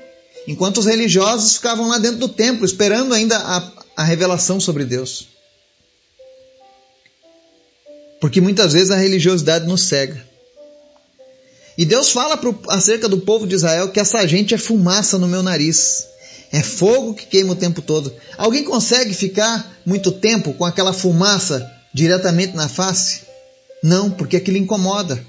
enquanto 0.46 0.78
os 0.78 0.86
religiosos 0.86 1.56
ficavam 1.56 1.88
lá 1.88 1.98
dentro 1.98 2.18
do 2.18 2.28
templo, 2.28 2.64
esperando 2.64 3.12
ainda 3.12 3.36
a, 3.36 3.72
a 3.96 4.04
revelação 4.04 4.60
sobre 4.60 4.84
Deus. 4.84 5.26
Porque 8.20 8.40
muitas 8.40 8.72
vezes 8.72 8.92
a 8.92 8.96
religiosidade 8.96 9.66
nos 9.66 9.88
cega. 9.88 10.31
E 11.76 11.84
Deus 11.84 12.10
fala 12.10 12.36
pro, 12.36 12.58
acerca 12.68 13.08
do 13.08 13.20
povo 13.20 13.46
de 13.46 13.54
Israel 13.54 13.90
que 13.90 14.00
essa 14.00 14.26
gente 14.26 14.54
é 14.54 14.58
fumaça 14.58 15.18
no 15.18 15.28
meu 15.28 15.42
nariz. 15.42 16.06
É 16.52 16.62
fogo 16.62 17.14
que 17.14 17.26
queima 17.26 17.54
o 17.54 17.56
tempo 17.56 17.80
todo. 17.80 18.14
Alguém 18.36 18.62
consegue 18.62 19.14
ficar 19.14 19.78
muito 19.86 20.12
tempo 20.12 20.52
com 20.52 20.64
aquela 20.64 20.92
fumaça 20.92 21.70
diretamente 21.94 22.54
na 22.54 22.68
face? 22.68 23.22
Não, 23.82 24.10
porque 24.10 24.36
aquilo 24.36 24.58
incomoda. 24.58 25.24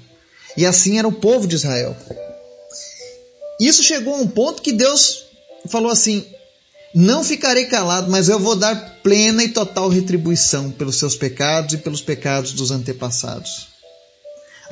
E 0.56 0.66
assim 0.66 0.98
era 0.98 1.08
o 1.08 1.12
povo 1.12 1.46
de 1.46 1.56
Israel. 1.56 1.96
Isso 3.58 3.82
chegou 3.82 4.14
a 4.14 4.18
um 4.18 4.26
ponto 4.26 4.62
que 4.62 4.72
Deus 4.72 5.24
falou 5.68 5.90
assim: 5.90 6.24
Não 6.94 7.24
ficarei 7.24 7.66
calado, 7.66 8.10
mas 8.10 8.28
eu 8.28 8.38
vou 8.38 8.54
dar 8.54 8.98
plena 9.02 9.42
e 9.42 9.48
total 9.48 9.88
retribuição 9.88 10.70
pelos 10.70 10.96
seus 10.96 11.16
pecados 11.16 11.74
e 11.74 11.78
pelos 11.78 12.02
pecados 12.02 12.52
dos 12.52 12.70
antepassados. 12.70 13.73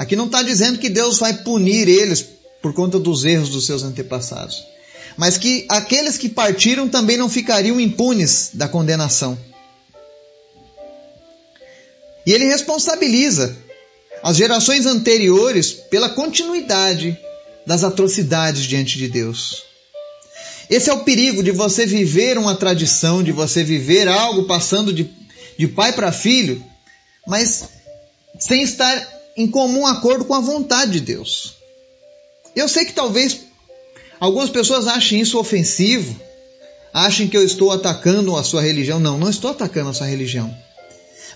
Aqui 0.03 0.17
não 0.17 0.27
está 0.27 0.43
dizendo 0.43 0.79
que 0.79 0.89
Deus 0.89 1.19
vai 1.19 1.33
punir 1.33 1.89
eles 1.89 2.25
por 2.61 2.75
conta 2.75 2.99
dos 2.99 3.25
erros 3.25 3.49
dos 3.49 3.67
seus 3.67 3.83
antepassados 3.83 4.73
mas 5.17 5.37
que 5.39 5.67
aqueles 5.69 6.17
que 6.17 6.29
partiram 6.29 6.89
também 6.89 7.17
não 7.17 7.29
ficariam 7.29 7.81
impunes 7.81 8.51
da 8.55 8.69
condenação. 8.69 9.39
E 12.25 12.33
ele 12.33 12.45
responsabiliza 12.45 13.57
as 14.23 14.37
gerações 14.37 14.87
anteriores 14.87 15.73
pela 15.73 16.09
continuidade 16.09 17.19
das 17.67 17.83
atrocidades 17.83 18.63
diante 18.63 18.97
de 18.97 19.09
Deus. 19.09 19.65
Esse 20.71 20.89
é 20.89 20.93
o 20.93 21.01
perigo 21.01 21.43
de 21.43 21.51
você 21.51 21.85
viver 21.85 22.39
uma 22.39 22.55
tradição, 22.55 23.23
de 23.23 23.33
você 23.33 23.65
viver 23.65 24.09
algo 24.09 24.45
passando 24.45 24.93
de, 24.93 25.11
de 25.59 25.67
pai 25.67 25.93
para 25.93 26.13
filho, 26.13 26.65
mas 27.27 27.65
sem 28.39 28.63
estar 28.63 29.22
em 29.37 29.47
comum 29.47 29.87
acordo 29.87 30.25
com 30.25 30.35
a 30.35 30.41
vontade 30.41 30.93
de 30.93 31.01
Deus. 31.01 31.55
Eu 32.55 32.69
sei 32.69 32.85
que 32.85 32.93
talvez 32.93 33.41
Algumas 34.23 34.51
pessoas 34.51 34.87
acham 34.87 35.19
isso 35.19 35.37
ofensivo, 35.37 36.15
acham 36.95 37.27
que 37.27 37.37
eu 37.37 37.45
estou 37.45 37.73
atacando 37.73 38.37
a 38.37 38.45
sua 38.45 38.63
religião. 38.63 39.01
Não, 39.01 39.19
não 39.19 39.29
estou 39.29 39.51
atacando 39.51 39.91
a 39.91 39.93
sua 39.93 40.07
religião. 40.07 40.57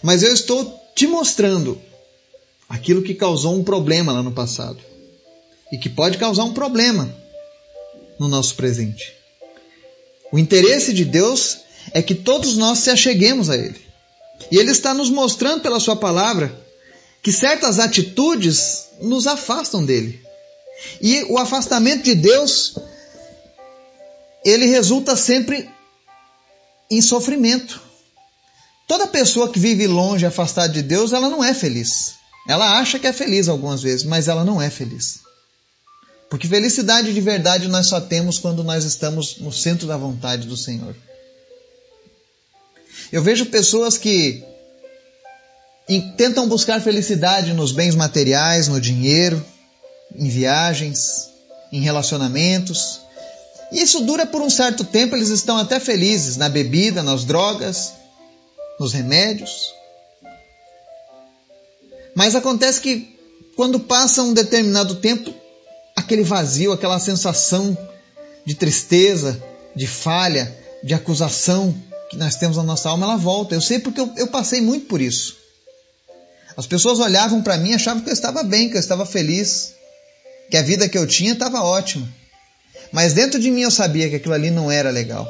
Mas 0.00 0.22
eu 0.22 0.32
estou 0.32 0.80
te 0.94 1.04
mostrando 1.04 1.82
aquilo 2.68 3.02
que 3.02 3.12
causou 3.12 3.56
um 3.56 3.64
problema 3.64 4.12
lá 4.12 4.22
no 4.22 4.30
passado 4.30 4.78
e 5.72 5.76
que 5.76 5.88
pode 5.88 6.16
causar 6.16 6.44
um 6.44 6.54
problema 6.54 7.12
no 8.20 8.28
nosso 8.28 8.54
presente. 8.54 9.12
O 10.30 10.38
interesse 10.38 10.92
de 10.92 11.04
Deus 11.04 11.58
é 11.90 12.00
que 12.00 12.14
todos 12.14 12.56
nós 12.56 12.78
se 12.78 12.90
acheguemos 12.90 13.50
a 13.50 13.56
Ele. 13.56 13.84
E 14.48 14.58
Ele 14.58 14.70
está 14.70 14.94
nos 14.94 15.10
mostrando 15.10 15.60
pela 15.60 15.80
Sua 15.80 15.96
palavra 15.96 16.56
que 17.26 17.32
certas 17.32 17.80
atitudes 17.80 18.86
nos 19.02 19.26
afastam 19.26 19.84
dele. 19.84 20.24
E 21.00 21.24
o 21.24 21.38
afastamento 21.38 22.04
de 22.04 22.14
Deus, 22.14 22.78
ele 24.44 24.66
resulta 24.66 25.16
sempre 25.16 25.68
em 26.88 27.02
sofrimento. 27.02 27.82
Toda 28.86 29.08
pessoa 29.08 29.50
que 29.50 29.58
vive 29.58 29.88
longe, 29.88 30.24
afastada 30.24 30.72
de 30.72 30.82
Deus, 30.82 31.12
ela 31.12 31.28
não 31.28 31.42
é 31.42 31.52
feliz. 31.52 32.14
Ela 32.48 32.78
acha 32.78 32.96
que 32.96 33.08
é 33.08 33.12
feliz 33.12 33.48
algumas 33.48 33.82
vezes, 33.82 34.04
mas 34.04 34.28
ela 34.28 34.44
não 34.44 34.62
é 34.62 34.70
feliz. 34.70 35.18
Porque 36.30 36.46
felicidade 36.46 37.12
de 37.12 37.20
verdade 37.20 37.66
nós 37.66 37.88
só 37.88 38.00
temos 38.00 38.38
quando 38.38 38.62
nós 38.62 38.84
estamos 38.84 39.38
no 39.38 39.52
centro 39.52 39.88
da 39.88 39.96
vontade 39.96 40.46
do 40.46 40.56
Senhor. 40.56 40.94
Eu 43.10 43.20
vejo 43.20 43.46
pessoas 43.46 43.98
que 43.98 44.44
tentam 46.16 46.48
buscar 46.48 46.80
felicidade 46.80 47.52
nos 47.52 47.70
bens 47.70 47.94
materiais, 47.94 48.66
no 48.66 48.80
dinheiro, 48.80 49.44
em 50.14 50.28
viagens, 50.28 51.30
em 51.70 51.80
relacionamentos. 51.80 53.00
E 53.70 53.80
isso 53.80 54.00
dura 54.00 54.26
por 54.26 54.42
um 54.42 54.50
certo 54.50 54.84
tempo, 54.84 55.14
eles 55.14 55.28
estão 55.28 55.56
até 55.56 55.78
felizes 55.78 56.36
na 56.36 56.48
bebida, 56.48 57.02
nas 57.02 57.24
drogas, 57.24 57.92
nos 58.80 58.92
remédios. 58.92 59.72
Mas 62.14 62.34
acontece 62.34 62.80
que 62.80 63.16
quando 63.54 63.78
passa 63.80 64.22
um 64.22 64.32
determinado 64.32 64.96
tempo, 64.96 65.32
aquele 65.94 66.22
vazio, 66.22 66.72
aquela 66.72 66.98
sensação 66.98 67.76
de 68.44 68.54
tristeza, 68.54 69.42
de 69.74 69.86
falha, 69.86 70.56
de 70.82 70.94
acusação 70.94 71.74
que 72.10 72.16
nós 72.16 72.36
temos 72.36 72.56
na 72.56 72.62
nossa 72.62 72.88
alma, 72.88 73.06
ela 73.06 73.16
volta. 73.16 73.54
Eu 73.54 73.60
sei 73.60 73.78
porque 73.78 74.00
eu, 74.00 74.12
eu 74.16 74.28
passei 74.28 74.60
muito 74.60 74.86
por 74.86 75.00
isso. 75.00 75.45
As 76.56 76.66
pessoas 76.66 76.98
olhavam 76.98 77.42
para 77.42 77.56
mim 77.56 77.70
e 77.70 77.74
achavam 77.74 78.02
que 78.02 78.08
eu 78.08 78.14
estava 78.14 78.42
bem, 78.42 78.70
que 78.70 78.76
eu 78.76 78.80
estava 78.80 79.04
feliz 79.04 79.74
que 80.50 80.56
a 80.56 80.62
vida 80.62 80.88
que 80.88 80.96
eu 80.96 81.06
tinha 81.06 81.32
estava 81.32 81.62
ótima. 81.62 82.08
Mas 82.92 83.12
dentro 83.12 83.38
de 83.38 83.50
mim 83.50 83.62
eu 83.62 83.70
sabia 83.70 84.08
que 84.08 84.16
aquilo 84.16 84.34
ali 84.34 84.50
não 84.50 84.70
era 84.70 84.90
legal 84.90 85.28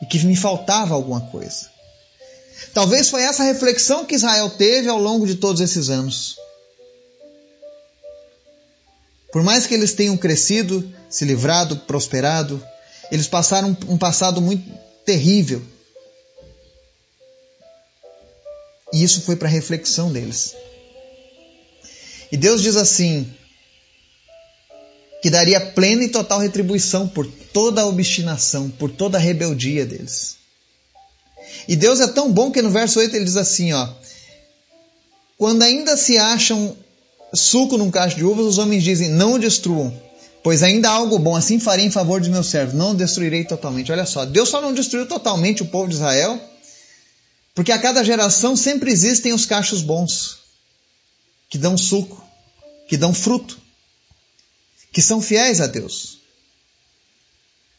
e 0.00 0.06
que 0.06 0.18
me 0.24 0.36
faltava 0.36 0.94
alguma 0.94 1.20
coisa. 1.20 1.66
Talvez 2.72 3.08
foi 3.08 3.22
essa 3.22 3.42
reflexão 3.42 4.04
que 4.04 4.14
Israel 4.14 4.50
teve 4.50 4.88
ao 4.88 4.98
longo 4.98 5.26
de 5.26 5.36
todos 5.36 5.60
esses 5.60 5.90
anos. 5.90 6.36
Por 9.32 9.42
mais 9.42 9.66
que 9.66 9.74
eles 9.74 9.92
tenham 9.92 10.16
crescido, 10.16 10.90
se 11.08 11.24
livrado, 11.24 11.76
prosperado, 11.76 12.64
eles 13.10 13.26
passaram 13.26 13.76
um 13.88 13.98
passado 13.98 14.40
muito 14.40 14.64
terrível. 15.04 15.62
E 18.92 19.02
isso 19.02 19.22
foi 19.22 19.36
para 19.36 19.48
reflexão 19.48 20.12
deles. 20.12 20.54
E 22.30 22.36
Deus 22.36 22.62
diz 22.62 22.76
assim: 22.76 23.30
que 25.22 25.30
daria 25.30 25.60
plena 25.60 26.04
e 26.04 26.08
total 26.08 26.38
retribuição 26.38 27.08
por 27.08 27.26
toda 27.26 27.82
a 27.82 27.86
obstinação, 27.86 28.70
por 28.70 28.90
toda 28.90 29.18
a 29.18 29.20
rebeldia 29.20 29.84
deles. 29.84 30.36
E 31.66 31.74
Deus 31.76 32.00
é 32.00 32.06
tão 32.06 32.30
bom 32.32 32.50
que 32.50 32.62
no 32.62 32.70
verso 32.70 32.98
8 32.98 33.14
ele 33.14 33.24
diz 33.24 33.36
assim, 33.36 33.72
ó: 33.72 33.88
Quando 35.36 35.62
ainda 35.62 35.96
se 35.96 36.18
acham 36.18 36.76
suco 37.34 37.76
num 37.76 37.90
cacho 37.90 38.16
de 38.16 38.24
uvas, 38.24 38.46
os 38.46 38.58
homens 38.58 38.84
dizem: 38.84 39.10
Não 39.10 39.34
o 39.34 39.38
destruam, 39.38 39.92
pois 40.42 40.62
ainda 40.62 40.88
há 40.88 40.92
algo 40.92 41.18
bom, 41.18 41.34
assim 41.34 41.58
farei 41.58 41.86
em 41.86 41.90
favor 41.90 42.20
dos 42.20 42.28
meus 42.28 42.46
servos, 42.46 42.74
não 42.74 42.92
o 42.92 42.94
destruirei 42.94 43.44
totalmente. 43.44 43.90
Olha 43.90 44.06
só, 44.06 44.24
Deus 44.24 44.48
só 44.48 44.60
não 44.60 44.72
destruiu 44.72 45.06
totalmente 45.06 45.62
o 45.62 45.66
povo 45.66 45.88
de 45.88 45.94
Israel, 45.94 46.40
porque 47.58 47.72
a 47.72 47.78
cada 47.80 48.04
geração 48.04 48.54
sempre 48.54 48.88
existem 48.92 49.32
os 49.32 49.44
cachos 49.44 49.82
bons, 49.82 50.38
que 51.50 51.58
dão 51.58 51.76
suco, 51.76 52.24
que 52.88 52.96
dão 52.96 53.12
fruto 53.12 53.58
que 54.92 55.02
são 55.02 55.20
fiéis 55.20 55.60
a 55.60 55.66
Deus. 55.66 56.20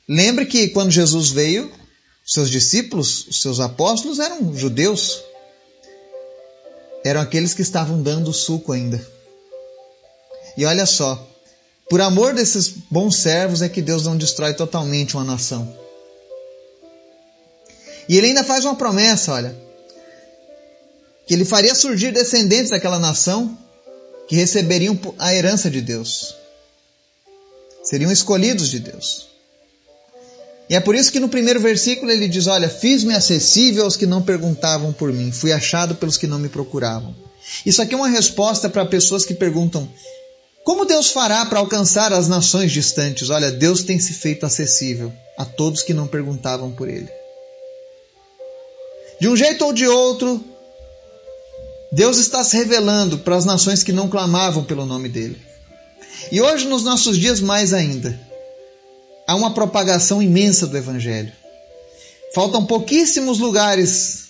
Lembre 0.05 0.45
que 0.45 0.67
quando 0.67 0.91
Jesus 0.91 1.29
veio, 1.29 1.71
seus 2.25 2.49
discípulos, 2.49 3.25
os 3.27 3.41
seus 3.41 3.61
apóstolos 3.61 4.19
eram 4.19 4.53
judeus. 4.53 5.23
Eram 7.01 7.21
aqueles 7.21 7.53
que 7.53 7.61
estavam 7.61 8.03
dando 8.03 8.33
suco 8.33 8.73
ainda. 8.73 9.01
E 10.57 10.65
olha 10.65 10.85
só, 10.85 11.25
por 11.89 12.01
amor 12.01 12.33
desses 12.33 12.67
bons 12.67 13.15
servos 13.15 13.61
é 13.61 13.69
que 13.69 13.81
Deus 13.81 14.03
não 14.03 14.17
destrói 14.17 14.53
totalmente 14.53 15.15
uma 15.15 15.23
nação. 15.23 15.73
E 18.09 18.17
ele 18.17 18.27
ainda 18.27 18.43
faz 18.43 18.65
uma 18.65 18.75
promessa, 18.75 19.33
olha, 19.33 19.68
que 21.29 21.35
ele 21.35 21.45
faria 21.45 21.75
surgir 21.75 22.11
descendentes 22.11 22.71
daquela 22.71 22.97
nação 22.97 23.55
que 24.27 24.35
receberiam 24.35 24.99
a 25.19 25.31
herança 25.31 25.69
de 25.69 25.79
Deus 25.79 26.33
seriam 27.83 28.11
escolhidos 28.11 28.67
de 28.67 28.79
Deus. 28.79 29.27
E 30.67 30.75
é 30.75 30.79
por 30.79 30.95
isso 30.95 31.11
que 31.11 31.19
no 31.19 31.29
primeiro 31.29 31.59
versículo 31.59 32.11
ele 32.11 32.27
diz: 32.27 32.47
Olha, 32.47 32.67
fiz-me 32.67 33.13
acessível 33.13 33.83
aos 33.83 33.95
que 33.95 34.07
não 34.07 34.23
perguntavam 34.23 34.91
por 34.91 35.13
mim, 35.13 35.31
fui 35.31 35.51
achado 35.51 35.93
pelos 35.93 36.17
que 36.17 36.25
não 36.25 36.39
me 36.39 36.49
procuravam. 36.49 37.15
Isso 37.63 37.79
aqui 37.79 37.93
é 37.93 37.97
uma 37.97 38.09
resposta 38.09 38.67
para 38.67 38.83
pessoas 38.83 39.23
que 39.23 39.35
perguntam: 39.35 39.87
Como 40.63 40.83
Deus 40.83 41.11
fará 41.11 41.45
para 41.45 41.59
alcançar 41.59 42.11
as 42.11 42.27
nações 42.27 42.71
distantes? 42.71 43.29
Olha, 43.29 43.51
Deus 43.51 43.83
tem 43.83 43.99
se 43.99 44.13
feito 44.13 44.47
acessível 44.47 45.13
a 45.37 45.45
todos 45.45 45.83
que 45.83 45.93
não 45.93 46.07
perguntavam 46.07 46.71
por 46.71 46.89
Ele. 46.89 47.09
De 49.21 49.27
um 49.27 49.35
jeito 49.35 49.63
ou 49.63 49.71
de 49.71 49.87
outro, 49.87 50.43
Deus 51.91 52.17
está 52.17 52.43
se 52.43 52.55
revelando 52.55 53.19
para 53.19 53.35
as 53.35 53.45
nações 53.45 53.81
que 53.81 53.91
não 53.91 54.09
clamavam 54.09 54.63
pelo 54.63 54.85
nome 54.85 55.09
dele. 55.09 55.39
E 56.31 56.41
hoje, 56.41 56.67
nos 56.67 56.83
nossos 56.83 57.17
dias, 57.17 57.39
mais 57.39 57.73
ainda, 57.73 58.19
há 59.27 59.35
uma 59.35 59.53
propagação 59.53 60.21
imensa 60.21 60.67
do 60.67 60.77
Evangelho. 60.77 61.31
Faltam 62.33 62.65
pouquíssimos 62.65 63.39
lugares 63.39 64.29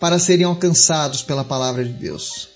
para 0.00 0.18
serem 0.18 0.44
alcançados 0.44 1.22
pela 1.22 1.44
palavra 1.44 1.84
de 1.84 1.92
Deus. 1.92 2.48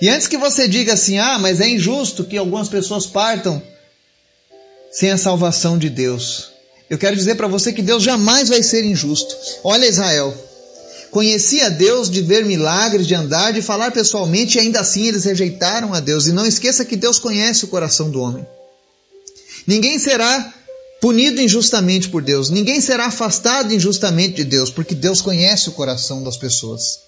E 0.00 0.08
antes 0.08 0.26
que 0.26 0.36
você 0.36 0.66
diga 0.66 0.94
assim, 0.94 1.18
ah, 1.18 1.38
mas 1.38 1.60
é 1.60 1.68
injusto 1.68 2.24
que 2.24 2.36
algumas 2.36 2.68
pessoas 2.68 3.06
partam 3.06 3.62
sem 4.90 5.10
a 5.10 5.18
salvação 5.18 5.78
de 5.78 5.88
Deus. 5.88 6.50
Eu 6.90 6.98
quero 6.98 7.16
dizer 7.16 7.36
para 7.36 7.48
você 7.48 7.72
que 7.72 7.82
Deus 7.82 8.02
jamais 8.02 8.48
vai 8.48 8.62
ser 8.62 8.84
injusto. 8.84 9.34
Olha 9.64 9.86
Israel, 9.86 10.36
Conhecia 11.12 11.70
Deus 11.70 12.10
de 12.10 12.22
ver 12.22 12.42
milagres, 12.42 13.06
de 13.06 13.14
andar, 13.14 13.52
de 13.52 13.60
falar 13.60 13.90
pessoalmente, 13.90 14.56
e 14.56 14.60
ainda 14.62 14.80
assim 14.80 15.06
eles 15.08 15.24
rejeitaram 15.24 15.92
a 15.92 16.00
Deus. 16.00 16.26
E 16.26 16.32
não 16.32 16.46
esqueça 16.46 16.86
que 16.86 16.96
Deus 16.96 17.18
conhece 17.18 17.66
o 17.66 17.68
coração 17.68 18.10
do 18.10 18.18
homem. 18.18 18.46
Ninguém 19.66 19.98
será 19.98 20.54
punido 21.02 21.38
injustamente 21.38 22.08
por 22.08 22.22
Deus, 22.22 22.48
ninguém 22.48 22.80
será 22.80 23.06
afastado 23.06 23.74
injustamente 23.74 24.36
de 24.36 24.44
Deus, 24.44 24.70
porque 24.70 24.94
Deus 24.94 25.20
conhece 25.20 25.68
o 25.68 25.72
coração 25.72 26.22
das 26.22 26.38
pessoas. 26.38 27.00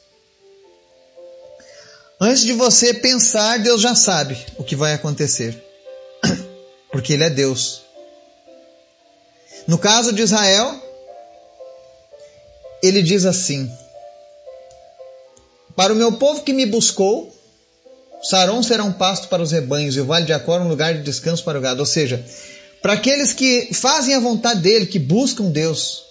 Antes 2.20 2.42
de 2.42 2.52
você 2.52 2.92
pensar, 2.92 3.58
Deus 3.58 3.80
já 3.80 3.94
sabe 3.94 4.36
o 4.58 4.64
que 4.64 4.76
vai 4.76 4.92
acontecer, 4.92 5.56
porque 6.92 7.14
Ele 7.14 7.24
é 7.24 7.30
Deus. 7.30 7.80
No 9.66 9.78
caso 9.78 10.12
de 10.12 10.20
Israel, 10.20 10.78
ele 12.82 13.02
diz 13.02 13.24
assim: 13.24 13.72
para 15.76 15.92
o 15.92 15.96
meu 15.96 16.12
povo 16.12 16.42
que 16.42 16.52
me 16.52 16.66
buscou, 16.66 17.34
Saron 18.22 18.62
será 18.62 18.84
um 18.84 18.92
pasto 18.92 19.28
para 19.28 19.42
os 19.42 19.52
rebanhos 19.52 19.96
e 19.96 20.00
o 20.00 20.06
vale 20.06 20.24
de 20.24 20.32
Acor 20.32 20.60
um 20.60 20.68
lugar 20.68 20.94
de 20.94 21.02
descanso 21.02 21.44
para 21.44 21.58
o 21.58 21.60
gado. 21.60 21.80
Ou 21.80 21.86
seja, 21.86 22.24
para 22.80 22.94
aqueles 22.94 23.32
que 23.32 23.68
fazem 23.72 24.14
a 24.14 24.20
vontade 24.20 24.60
dele, 24.60 24.86
que 24.86 24.98
buscam 24.98 25.50
Deus, 25.50 26.04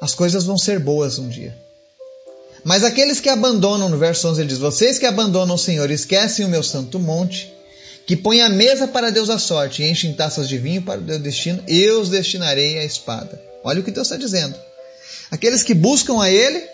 as 0.00 0.14
coisas 0.14 0.44
vão 0.44 0.56
ser 0.56 0.78
boas 0.78 1.18
um 1.18 1.28
dia. 1.28 1.54
Mas 2.64 2.82
aqueles 2.82 3.20
que 3.20 3.28
abandonam, 3.28 3.90
no 3.90 3.98
verso 3.98 4.26
11 4.26 4.40
ele 4.40 4.48
diz: 4.48 4.58
Vocês 4.58 4.98
que 4.98 5.04
abandonam 5.04 5.54
o 5.54 5.58
Senhor 5.58 5.90
esquecem 5.90 6.46
o 6.46 6.48
meu 6.48 6.62
santo 6.62 6.98
monte, 6.98 7.52
que 8.06 8.16
põem 8.16 8.40
a 8.40 8.48
mesa 8.48 8.88
para 8.88 9.10
Deus 9.10 9.28
a 9.28 9.38
sorte 9.38 9.82
e 9.82 9.90
enchem 9.90 10.14
taças 10.14 10.48
de 10.48 10.56
vinho 10.56 10.80
para 10.80 10.98
o 10.98 11.02
Deus 11.02 11.20
destino, 11.20 11.62
eu 11.68 12.00
os 12.00 12.08
destinarei 12.08 12.78
à 12.78 12.84
espada. 12.84 13.40
Olha 13.62 13.80
o 13.80 13.82
que 13.82 13.90
Deus 13.90 14.06
está 14.06 14.16
dizendo. 14.16 14.56
Aqueles 15.30 15.62
que 15.62 15.74
buscam 15.74 16.22
a 16.22 16.30
Ele 16.30 16.73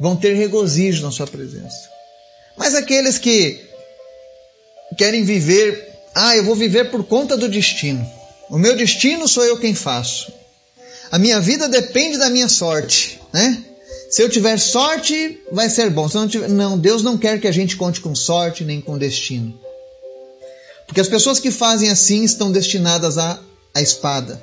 vão 0.00 0.16
ter 0.16 0.34
regozijo 0.34 1.02
na 1.02 1.10
sua 1.10 1.26
presença. 1.26 1.90
Mas 2.56 2.74
aqueles 2.74 3.18
que 3.18 3.60
querem 4.96 5.24
viver, 5.24 5.92
ah, 6.14 6.36
eu 6.36 6.44
vou 6.44 6.54
viver 6.54 6.90
por 6.90 7.04
conta 7.04 7.36
do 7.36 7.48
destino. 7.48 8.06
O 8.48 8.58
meu 8.58 8.76
destino 8.76 9.26
sou 9.26 9.44
eu 9.44 9.58
quem 9.58 9.74
faço. 9.74 10.32
A 11.10 11.18
minha 11.18 11.40
vida 11.40 11.68
depende 11.68 12.18
da 12.18 12.30
minha 12.30 12.48
sorte, 12.48 13.20
né? 13.32 13.62
Se 14.10 14.22
eu 14.22 14.28
tiver 14.28 14.58
sorte, 14.58 15.40
vai 15.50 15.68
ser 15.68 15.90
bom. 15.90 16.08
Se 16.08 16.14
não, 16.14 16.28
tiver, 16.28 16.48
não, 16.48 16.78
Deus 16.78 17.02
não 17.02 17.18
quer 17.18 17.40
que 17.40 17.48
a 17.48 17.52
gente 17.52 17.76
conte 17.76 18.00
com 18.00 18.14
sorte 18.14 18.64
nem 18.64 18.80
com 18.80 18.96
destino. 18.96 19.58
Porque 20.86 21.00
as 21.00 21.08
pessoas 21.08 21.40
que 21.40 21.50
fazem 21.50 21.90
assim 21.90 22.22
estão 22.22 22.52
destinadas 22.52 23.18
à, 23.18 23.40
à 23.74 23.82
espada. 23.82 24.40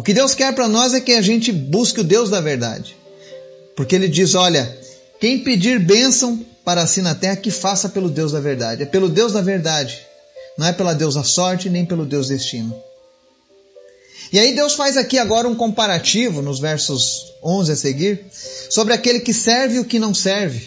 O 0.00 0.02
que 0.02 0.14
Deus 0.14 0.34
quer 0.34 0.54
para 0.54 0.66
nós 0.66 0.94
é 0.94 1.00
que 1.02 1.12
a 1.12 1.20
gente 1.20 1.52
busque 1.52 2.00
o 2.00 2.04
Deus 2.04 2.30
da 2.30 2.40
verdade. 2.40 2.96
Porque 3.76 3.94
ele 3.94 4.08
diz: 4.08 4.34
olha, 4.34 4.74
quem 5.20 5.40
pedir 5.40 5.78
bênção 5.78 6.42
para 6.64 6.86
si 6.86 7.02
na 7.02 7.14
terra, 7.14 7.36
que 7.36 7.50
faça 7.50 7.86
pelo 7.86 8.08
Deus 8.08 8.32
da 8.32 8.40
verdade. 8.40 8.82
É 8.82 8.86
pelo 8.86 9.10
Deus 9.10 9.34
da 9.34 9.42
verdade. 9.42 10.00
Não 10.56 10.66
é 10.66 10.72
pela 10.72 10.94
Deus 10.94 11.16
da 11.16 11.22
sorte, 11.22 11.68
nem 11.68 11.84
pelo 11.84 12.06
Deus 12.06 12.28
destino. 12.28 12.74
E 14.32 14.38
aí 14.38 14.54
Deus 14.54 14.72
faz 14.72 14.96
aqui 14.96 15.18
agora 15.18 15.46
um 15.46 15.54
comparativo, 15.54 16.40
nos 16.40 16.58
versos 16.58 17.34
11 17.44 17.72
a 17.72 17.76
seguir, 17.76 18.24
sobre 18.70 18.94
aquele 18.94 19.20
que 19.20 19.34
serve 19.34 19.74
e 19.74 19.80
o 19.80 19.84
que 19.84 19.98
não 19.98 20.14
serve. 20.14 20.66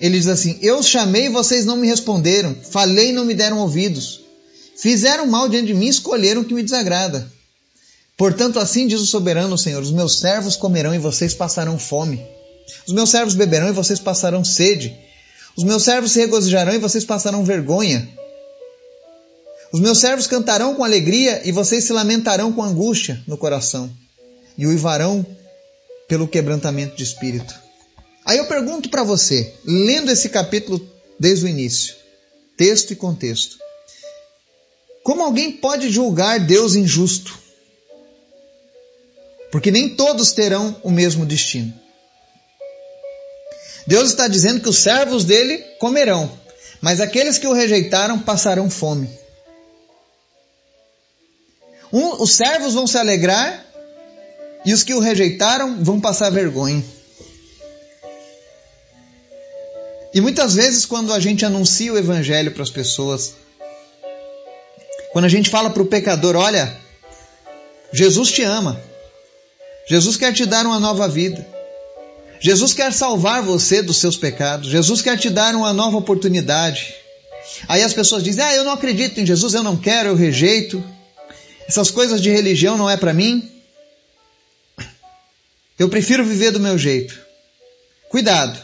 Ele 0.00 0.16
diz 0.16 0.28
assim: 0.28 0.56
Eu 0.62 0.84
chamei 0.84 1.28
vocês 1.28 1.66
não 1.66 1.76
me 1.76 1.88
responderam, 1.88 2.54
falei 2.70 3.08
e 3.08 3.12
não 3.12 3.24
me 3.24 3.34
deram 3.34 3.58
ouvidos. 3.58 4.20
Fizeram 4.76 5.26
mal 5.26 5.48
diante 5.48 5.66
de 5.66 5.74
mim 5.74 5.88
escolheram 5.88 6.42
o 6.42 6.44
que 6.44 6.54
me 6.54 6.62
desagrada. 6.62 7.34
Portanto, 8.16 8.58
assim 8.58 8.86
diz 8.86 9.00
o 9.00 9.06
soberano 9.06 9.58
Senhor: 9.58 9.82
os 9.82 9.92
meus 9.92 10.18
servos 10.18 10.56
comerão 10.56 10.94
e 10.94 10.98
vocês 10.98 11.34
passarão 11.34 11.78
fome. 11.78 12.24
Os 12.86 12.92
meus 12.92 13.10
servos 13.10 13.34
beberão 13.34 13.68
e 13.68 13.72
vocês 13.72 14.00
passarão 14.00 14.42
sede. 14.42 14.96
Os 15.56 15.64
meus 15.64 15.82
servos 15.82 16.12
se 16.12 16.20
regozijarão 16.20 16.74
e 16.74 16.78
vocês 16.78 17.04
passarão 17.04 17.44
vergonha. 17.44 18.08
Os 19.72 19.80
meus 19.80 19.98
servos 19.98 20.26
cantarão 20.26 20.74
com 20.74 20.84
alegria 20.84 21.42
e 21.44 21.52
vocês 21.52 21.84
se 21.84 21.92
lamentarão 21.92 22.52
com 22.52 22.62
angústia 22.62 23.22
no 23.26 23.36
coração 23.36 23.90
e 24.56 24.66
uivarão 24.66 25.24
pelo 26.08 26.28
quebrantamento 26.28 26.96
de 26.96 27.02
espírito. 27.02 27.54
Aí 28.24 28.38
eu 28.38 28.46
pergunto 28.46 28.88
para 28.88 29.02
você, 29.02 29.54
lendo 29.64 30.10
esse 30.10 30.28
capítulo 30.28 30.80
desde 31.18 31.44
o 31.44 31.48
início, 31.48 31.94
texto 32.56 32.92
e 32.92 32.96
contexto, 32.96 33.58
como 35.02 35.22
alguém 35.22 35.52
pode 35.52 35.90
julgar 35.90 36.40
Deus 36.40 36.74
injusto? 36.74 37.45
Porque 39.50 39.70
nem 39.70 39.88
todos 39.88 40.32
terão 40.32 40.76
o 40.82 40.90
mesmo 40.90 41.24
destino. 41.24 41.72
Deus 43.86 44.10
está 44.10 44.26
dizendo 44.26 44.60
que 44.60 44.68
os 44.68 44.78
servos 44.78 45.24
dele 45.24 45.58
comerão, 45.78 46.30
mas 46.80 47.00
aqueles 47.00 47.38
que 47.38 47.46
o 47.46 47.52
rejeitaram 47.52 48.18
passarão 48.18 48.68
fome. 48.68 49.08
Um, 51.92 52.22
os 52.22 52.32
servos 52.32 52.74
vão 52.74 52.86
se 52.86 52.98
alegrar 52.98 53.64
e 54.64 54.72
os 54.72 54.82
que 54.82 54.92
o 54.92 54.98
rejeitaram 54.98 55.82
vão 55.84 56.00
passar 56.00 56.30
vergonha. 56.30 56.84
E 60.12 60.20
muitas 60.20 60.54
vezes, 60.54 60.84
quando 60.84 61.12
a 61.12 61.20
gente 61.20 61.44
anuncia 61.44 61.92
o 61.92 61.98
Evangelho 61.98 62.50
para 62.50 62.62
as 62.62 62.70
pessoas, 62.70 63.34
quando 65.12 65.26
a 65.26 65.28
gente 65.28 65.50
fala 65.50 65.70
para 65.70 65.82
o 65.82 65.86
pecador: 65.86 66.34
olha, 66.36 66.76
Jesus 67.92 68.32
te 68.32 68.42
ama, 68.42 68.80
Jesus 69.88 70.16
quer 70.16 70.32
te 70.32 70.44
dar 70.44 70.66
uma 70.66 70.80
nova 70.80 71.08
vida, 71.08 71.46
Jesus 72.40 72.74
quer 72.74 72.92
salvar 72.92 73.42
você 73.42 73.82
dos 73.82 73.98
seus 73.98 74.16
pecados, 74.16 74.68
Jesus 74.68 75.00
quer 75.00 75.18
te 75.18 75.30
dar 75.30 75.54
uma 75.54 75.72
nova 75.72 75.96
oportunidade. 75.96 76.94
Aí 77.68 77.82
as 77.82 77.94
pessoas 77.94 78.22
dizem: 78.22 78.44
ah, 78.44 78.54
eu 78.54 78.64
não 78.64 78.72
acredito 78.72 79.20
em 79.20 79.26
Jesus, 79.26 79.54
eu 79.54 79.62
não 79.62 79.76
quero, 79.76 80.10
eu 80.10 80.16
rejeito, 80.16 80.82
essas 81.68 81.90
coisas 81.90 82.20
de 82.20 82.30
religião 82.30 82.76
não 82.76 82.90
é 82.90 82.96
para 82.96 83.12
mim, 83.12 83.48
eu 85.78 85.88
prefiro 85.88 86.24
viver 86.24 86.50
do 86.50 86.60
meu 86.60 86.76
jeito. 86.76 87.18
Cuidado. 88.08 88.58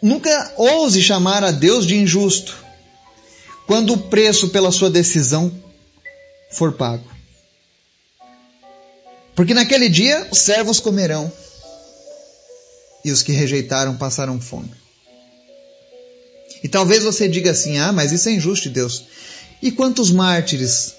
Nunca 0.00 0.52
ouse 0.56 1.02
chamar 1.02 1.42
a 1.42 1.50
Deus 1.50 1.86
de 1.86 1.96
injusto 1.96 2.56
quando 3.66 3.94
o 3.94 3.98
preço 3.98 4.50
pela 4.50 4.70
sua 4.70 4.90
decisão 4.90 5.52
for 6.50 6.72
pago. 6.72 7.15
Porque 9.36 9.52
naquele 9.54 9.88
dia 9.88 10.26
os 10.32 10.40
servos 10.40 10.80
comerão 10.80 11.30
e 13.04 13.12
os 13.12 13.22
que 13.22 13.32
rejeitaram 13.32 13.96
passarão 13.96 14.40
fome. 14.40 14.72
E 16.64 16.68
talvez 16.68 17.04
você 17.04 17.28
diga 17.28 17.50
assim: 17.52 17.78
ah, 17.78 17.92
mas 17.92 18.10
isso 18.10 18.28
é 18.28 18.32
injusto, 18.32 18.70
Deus. 18.70 19.04
E 19.62 19.70
quantos 19.70 20.10
mártires 20.10 20.94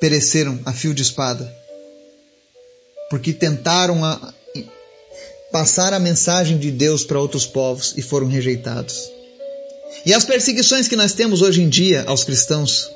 pereceram 0.00 0.58
a 0.64 0.72
fio 0.72 0.94
de 0.94 1.02
espada? 1.02 1.54
Porque 3.10 3.32
tentaram 3.32 4.04
a, 4.04 4.32
passar 5.52 5.92
a 5.92 6.00
mensagem 6.00 6.58
de 6.58 6.70
Deus 6.70 7.04
para 7.04 7.20
outros 7.20 7.46
povos 7.46 7.94
e 7.96 8.02
foram 8.02 8.26
rejeitados. 8.26 9.08
E 10.04 10.12
as 10.12 10.24
perseguições 10.24 10.88
que 10.88 10.96
nós 10.96 11.12
temos 11.12 11.42
hoje 11.42 11.62
em 11.62 11.68
dia 11.68 12.02
aos 12.08 12.24
cristãos, 12.24 12.90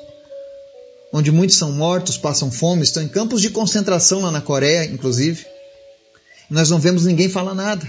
onde 1.11 1.31
muitos 1.31 1.57
são 1.57 1.71
mortos, 1.71 2.17
passam 2.17 2.51
fome, 2.51 2.83
estão 2.83 3.01
em 3.03 3.07
campos 3.07 3.41
de 3.41 3.49
concentração 3.49 4.21
lá 4.21 4.31
na 4.31 4.41
Coreia, 4.41 4.85
inclusive, 4.85 5.45
nós 6.49 6.69
não 6.69 6.79
vemos 6.79 7.05
ninguém 7.05 7.29
falar 7.29 7.53
nada. 7.53 7.87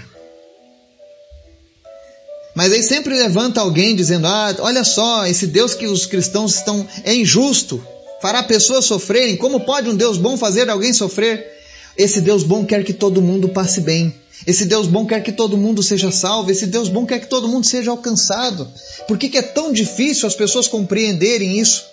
Mas 2.53 2.73
aí 2.73 2.83
sempre 2.83 3.15
levanta 3.15 3.61
alguém 3.61 3.95
dizendo: 3.95 4.27
Ah, 4.27 4.55
olha 4.59 4.83
só, 4.83 5.25
esse 5.25 5.47
Deus 5.47 5.73
que 5.73 5.87
os 5.87 6.05
cristãos 6.05 6.55
estão 6.55 6.85
é 7.03 7.13
injusto, 7.13 7.83
fará 8.21 8.43
pessoas 8.43 8.85
sofrerem. 8.85 9.37
Como 9.37 9.61
pode 9.61 9.89
um 9.89 9.95
Deus 9.95 10.17
bom 10.17 10.37
fazer 10.37 10.69
alguém 10.69 10.93
sofrer? 10.93 11.59
Esse 11.97 12.21
Deus 12.21 12.43
bom 12.43 12.65
quer 12.65 12.83
que 12.83 12.93
todo 12.93 13.21
mundo 13.21 13.49
passe 13.49 13.81
bem. 13.81 14.13
Esse 14.45 14.65
Deus 14.65 14.87
bom 14.87 15.05
quer 15.05 15.21
que 15.21 15.31
todo 15.31 15.57
mundo 15.57 15.83
seja 15.83 16.11
salvo. 16.11 16.51
Esse 16.51 16.65
Deus 16.65 16.89
bom 16.89 17.05
quer 17.05 17.19
que 17.19 17.27
todo 17.27 17.47
mundo 17.47 17.65
seja 17.65 17.91
alcançado. 17.91 18.67
Por 19.07 19.17
que, 19.17 19.29
que 19.29 19.37
é 19.37 19.41
tão 19.41 19.71
difícil 19.71 20.27
as 20.27 20.35
pessoas 20.35 20.67
compreenderem 20.67 21.59
isso? 21.59 21.90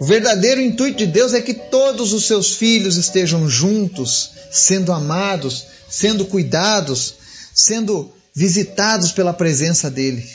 O 0.00 0.04
verdadeiro 0.04 0.60
intuito 0.60 0.98
de 0.98 1.06
Deus 1.06 1.34
é 1.34 1.40
que 1.40 1.54
todos 1.54 2.12
os 2.12 2.26
seus 2.26 2.54
filhos 2.54 2.96
estejam 2.96 3.48
juntos, 3.48 4.30
sendo 4.50 4.92
amados, 4.92 5.66
sendo 5.88 6.26
cuidados, 6.26 7.14
sendo 7.54 8.12
visitados 8.34 9.12
pela 9.12 9.32
presença 9.32 9.90
dEle. 9.90 10.28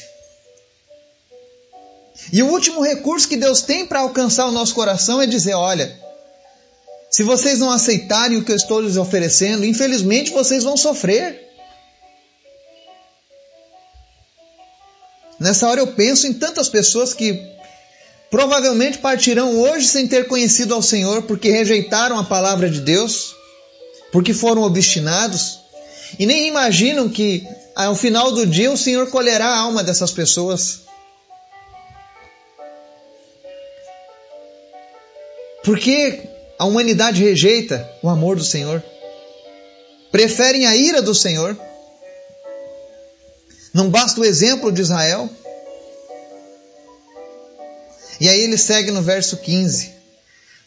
E 2.32 2.42
o 2.42 2.48
último 2.48 2.82
recurso 2.82 3.28
que 3.28 3.36
Deus 3.36 3.62
tem 3.62 3.86
para 3.86 4.00
alcançar 4.00 4.46
o 4.46 4.52
nosso 4.52 4.74
coração 4.74 5.22
é 5.22 5.28
dizer: 5.28 5.54
olha, 5.54 6.00
se 7.10 7.24
vocês 7.24 7.60
não 7.60 7.72
aceitarem 7.72 8.38
o 8.38 8.46
que 8.46 8.52
eu 8.52 8.56
estou 8.56 8.80
lhes 8.80 8.98
oferecendo, 8.98 9.66
infelizmente 9.66 10.32
vocês 10.32 10.64
vão 10.64 10.78
sofrer. 10.78 11.48
Nessa 15.40 15.68
hora 15.68 15.82
eu 15.82 15.88
penso 15.88 16.28
em 16.28 16.34
tantas 16.34 16.68
pessoas 16.70 17.14
que 17.14 17.59
provavelmente 18.30 19.00
partirão 19.00 19.60
hoje 19.60 19.88
sem 19.88 20.08
ter 20.08 20.28
conhecido 20.28 20.74
ao 20.74 20.82
Senhor 20.82 21.24
porque 21.24 21.50
rejeitaram 21.50 22.18
a 22.18 22.24
palavra 22.24 22.70
de 22.70 22.82
Deus, 22.82 23.36
porque 24.12 24.34
foram 24.34 24.64
obstinados 24.64 25.60
e 26.18 26.26
nem 26.26 26.48
imaginam 26.48 27.10
que 27.10 27.46
ao 27.76 27.96
final 27.96 28.32
do 28.32 28.46
dia 28.46 28.72
o 28.72 28.78
Senhor 28.78 29.10
colherá 29.10 29.48
a 29.48 29.60
alma 29.60 29.84
dessas 29.84 30.12
pessoas. 30.12 30.82
Porque 35.64 36.24
a 36.58 36.66
humanidade 36.66 37.24
rejeita 37.24 37.90
o 38.02 38.10
amor 38.10 38.36
do 38.36 38.44
Senhor. 38.44 38.84
Preferem 40.12 40.66
a 40.66 40.76
ira 40.76 41.02
do 41.02 41.14
Senhor. 41.14 41.56
Não 43.74 43.90
basta 43.90 44.20
o 44.20 44.26
exemplo 44.26 44.72
de 44.72 44.82
Israel. 44.82 45.30
E 48.20 48.28
aí 48.28 48.42
ele 48.42 48.58
segue 48.58 48.92
no 48.92 49.02
verso 49.02 49.38
15: 49.38 49.92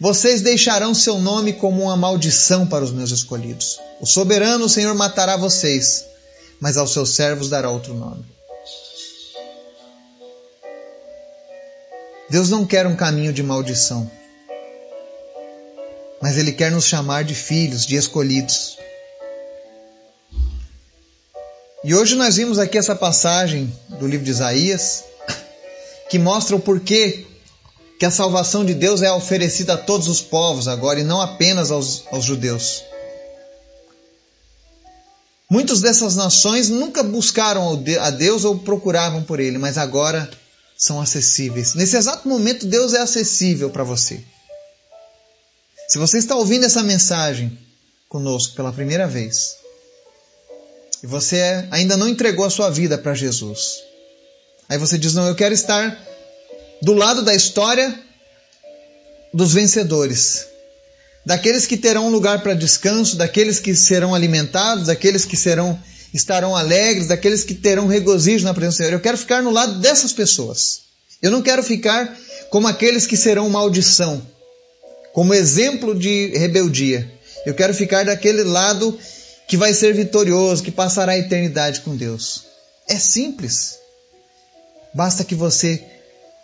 Vocês 0.01 0.41
deixarão 0.41 0.95
seu 0.95 1.19
nome 1.19 1.53
como 1.53 1.83
uma 1.83 1.97
maldição 1.97 2.67
para 2.67 2.85
os 2.85 2.93
meus 2.93 3.11
escolhidos. 3.11 3.79
O 4.01 4.07
soberano, 4.07 4.65
o 4.65 4.69
Senhor, 4.69 4.95
matará 4.95 5.37
vocês, 5.37 6.05
mas 6.61 6.77
aos 6.77 6.93
seus 6.93 7.15
servos 7.15 7.49
dará 7.49 7.71
outro 7.71 7.95
nome. 7.95 8.25
Deus 12.31 12.49
não 12.49 12.65
quer 12.65 12.87
um 12.87 12.97
caminho 12.97 13.33
de 13.33 13.43
maldição 13.43 14.11
mas 16.23 16.39
Ele 16.39 16.53
quer 16.53 16.71
nos 16.71 16.85
chamar 16.85 17.25
de 17.25 17.35
filhos, 17.35 17.85
de 17.85 17.97
escolhidos. 17.97 18.79
E 21.83 21.93
hoje 21.93 22.15
nós 22.15 22.37
vimos 22.37 22.61
aqui 22.61 22.79
essa 22.79 22.95
passagem 22.95 23.77
do 23.89 24.07
livro 24.07 24.25
de 24.25 24.31
Isaías 24.31 25.03
que 26.09 26.21
mostra 26.21 26.55
o 26.55 26.61
porquê 26.61 27.27
que 28.03 28.07
a 28.07 28.11
salvação 28.11 28.65
de 28.65 28.75
Deus 28.75 29.01
é 29.01 29.13
oferecida 29.13 29.75
a 29.75 29.79
todos 29.79 30.09
os 30.09 30.21
povos 30.21 30.67
agora 30.67 30.99
e 30.99 31.05
não 31.05 31.21
apenas 31.21 31.71
aos, 31.71 32.03
aos 32.11 32.25
judeus. 32.25 32.83
Muitas 35.49 35.81
dessas 35.81 36.17
nações 36.17 36.69
nunca 36.69 37.05
buscaram 37.05 37.81
a 38.01 38.11
Deus 38.11 38.45
ou 38.45 38.59
procuravam 38.59 39.23
por 39.23 39.39
Ele, 39.39 39.57
mas 39.57 39.79
agora 39.79 40.29
são 40.77 41.01
acessíveis. 41.01 41.75
Nesse 41.75 41.97
exato 41.97 42.29
momento, 42.29 42.67
Deus 42.67 42.93
é 42.93 42.99
acessível 42.99 43.71
para 43.71 43.85
você. 43.85 44.21
Se 45.87 45.97
você 45.97 46.19
está 46.19 46.35
ouvindo 46.35 46.67
essa 46.67 46.83
mensagem 46.83 47.57
conosco 48.09 48.57
pela 48.57 48.73
primeira 48.73 49.07
vez 49.07 49.55
e 51.05 51.07
você 51.07 51.69
ainda 51.71 51.97
não 51.97 52.09
entregou 52.09 52.45
a 52.45 52.51
sua 52.51 52.69
vida 52.69 52.99
para 52.99 53.15
Jesus, 53.15 53.79
aí 54.69 54.77
você 54.77 54.99
diz: 54.99 55.15
Não, 55.15 55.29
eu 55.29 55.37
quero 55.37 55.55
estar 55.55 56.12
do 56.83 56.95
lado 56.95 57.23
da 57.23 57.33
história 57.35 57.97
dos 59.33 59.55
vencedores, 59.55 60.47
daqueles 61.25 61.65
que 61.65 61.77
terão 61.77 62.11
lugar 62.11 62.43
para 62.43 62.55
descanso, 62.55 63.17
daqueles 63.17 63.61
que 63.61 63.75
serão 63.75 64.15
alimentados, 64.15 64.89
daqueles 64.89 65.25
que 65.25 65.37
serão 65.37 65.79
estarão 66.13 66.55
alegres, 66.55 67.09
daqueles 67.09 67.43
que 67.43 67.55
terão 67.55 67.87
regozijo 67.87 68.45
na 68.45 68.53
presença 68.53 68.75
do 68.75 68.79
Senhor. 68.79 68.93
Eu 68.93 69.01
quero 69.01 69.17
ficar 69.17 69.43
no 69.43 69.51
lado 69.51 69.79
dessas 69.79 70.13
pessoas. 70.13 70.83
Eu 71.23 71.31
não 71.31 71.41
quero 71.41 71.63
ficar 71.63 72.19
como 72.51 72.69
aqueles 72.69 73.07
que 73.07 73.17
serão 73.17 73.49
maldição, 73.49 74.21
como 75.15 75.33
exemplo 75.33 75.95
de 75.95 76.37
rebeldia. 76.37 77.11
Eu 77.47 77.55
quero 77.55 77.73
ficar 77.73 78.05
daquele 78.05 78.43
lado 78.43 78.99
que 79.49 79.57
vai 79.57 79.73
ser 79.73 79.95
vitorioso, 79.95 80.63
que 80.63 80.71
passará 80.71 81.13
a 81.13 81.19
eternidade 81.19 81.81
com 81.81 81.97
Deus. 81.97 82.45
É 82.87 82.99
simples. 82.99 83.79
Basta 84.93 85.25
que 85.25 85.35
você 85.35 85.83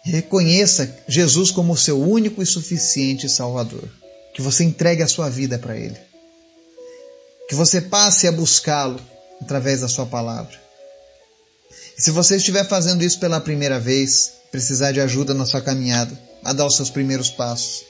reconheça 0.09 0.89
Jesus 1.07 1.51
como 1.51 1.77
seu 1.77 2.01
único 2.01 2.43
e 2.43 2.47
suficiente 2.47 3.29
Salvador. 3.29 3.89
Que 4.35 4.43
você 4.43 4.65
entregue 4.65 5.03
a 5.03 5.09
sua 5.09 5.29
vida 5.29 5.59
para 5.59 5.77
Ele. 5.77 5.97
Que 7.49 7.55
você 7.55 7.81
passe 7.81 8.27
a 8.27 8.33
buscá-lo 8.33 9.01
através 9.41 9.81
da 9.81 9.89
sua 9.89 10.07
palavra. 10.07 10.55
E 11.97 12.03
se 12.03 12.11
você 12.11 12.37
estiver 12.37 12.65
fazendo 12.65 13.03
isso 13.03 13.19
pela 13.19 13.41
primeira 13.41 13.79
vez, 13.81 14.33
precisar 14.51 14.93
de 14.93 15.01
ajuda 15.01 15.35
na 15.35 15.45
sua 15.45 15.61
caminhada, 15.61 16.17
a 16.45 16.53
dar 16.53 16.67
os 16.67 16.77
seus 16.77 16.91
primeiros 16.91 17.31
passos, 17.31 17.85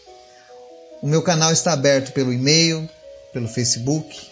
o 1.02 1.06
meu 1.06 1.22
canal 1.22 1.52
está 1.52 1.72
aberto 1.72 2.12
pelo 2.12 2.32
e-mail, 2.32 2.88
pelo 3.32 3.46
Facebook, 3.46 4.28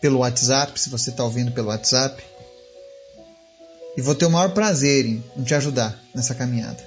pelo 0.00 0.18
WhatsApp, 0.18 0.78
se 0.78 0.90
você 0.90 1.10
está 1.10 1.24
ouvindo 1.24 1.52
pelo 1.52 1.68
WhatsApp. 1.68 2.22
E 3.96 4.00
vou 4.00 4.14
ter 4.14 4.26
o 4.26 4.30
maior 4.30 4.52
prazer 4.52 5.06
em, 5.06 5.22
te 5.44 5.54
ajudar 5.54 5.98
nessa 6.14 6.34
caminhada. 6.34 6.82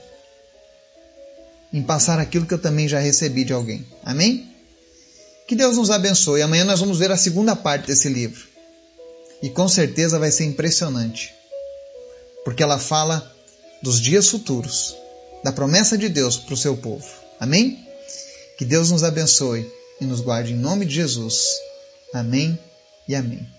Em 1.72 1.82
passar 1.82 2.20
aquilo 2.20 2.46
que 2.46 2.54
eu 2.54 2.60
também 2.60 2.88
já 2.88 3.00
recebi 3.00 3.44
de 3.44 3.54
alguém. 3.54 3.86
Amém? 4.04 4.52
Que 5.48 5.56
Deus 5.56 5.78
nos 5.78 5.90
abençoe. 5.90 6.42
Amanhã 6.42 6.66
nós 6.66 6.80
vamos 6.80 7.00
ver 7.00 7.12
a 7.12 7.18
segunda 7.18 7.56
parte 7.56 7.88
desse 7.88 8.10
livro. 8.10 8.46
E 9.42 9.50
com 9.50 9.68
certeza 9.68 10.20
vai 10.20 10.32
ser 10.32 10.46
impressionante. 10.46 11.34
Porque 12.44 12.64
ela 12.64 12.80
fala 12.80 13.34
dos 13.82 14.00
dias 14.00 14.28
futuros, 14.28 14.96
da 15.44 15.52
promessa 15.52 15.98
de 15.98 16.10
Deus 16.10 16.38
para 16.38 16.54
o 16.54 16.58
seu 16.58 16.76
povo. 16.76 17.08
Amém? 17.40 17.88
Que 18.58 18.66
Deus 18.66 18.92
nos 18.92 19.04
abençoe 19.04 19.72
e 20.02 20.06
nos 20.06 20.22
guarde 20.22 20.54
em 20.54 20.58
nome 20.58 20.86
de 20.86 20.96
Jesus. 20.96 21.60
Amém 22.14 22.58
e 23.08 23.16
amém. 23.16 23.57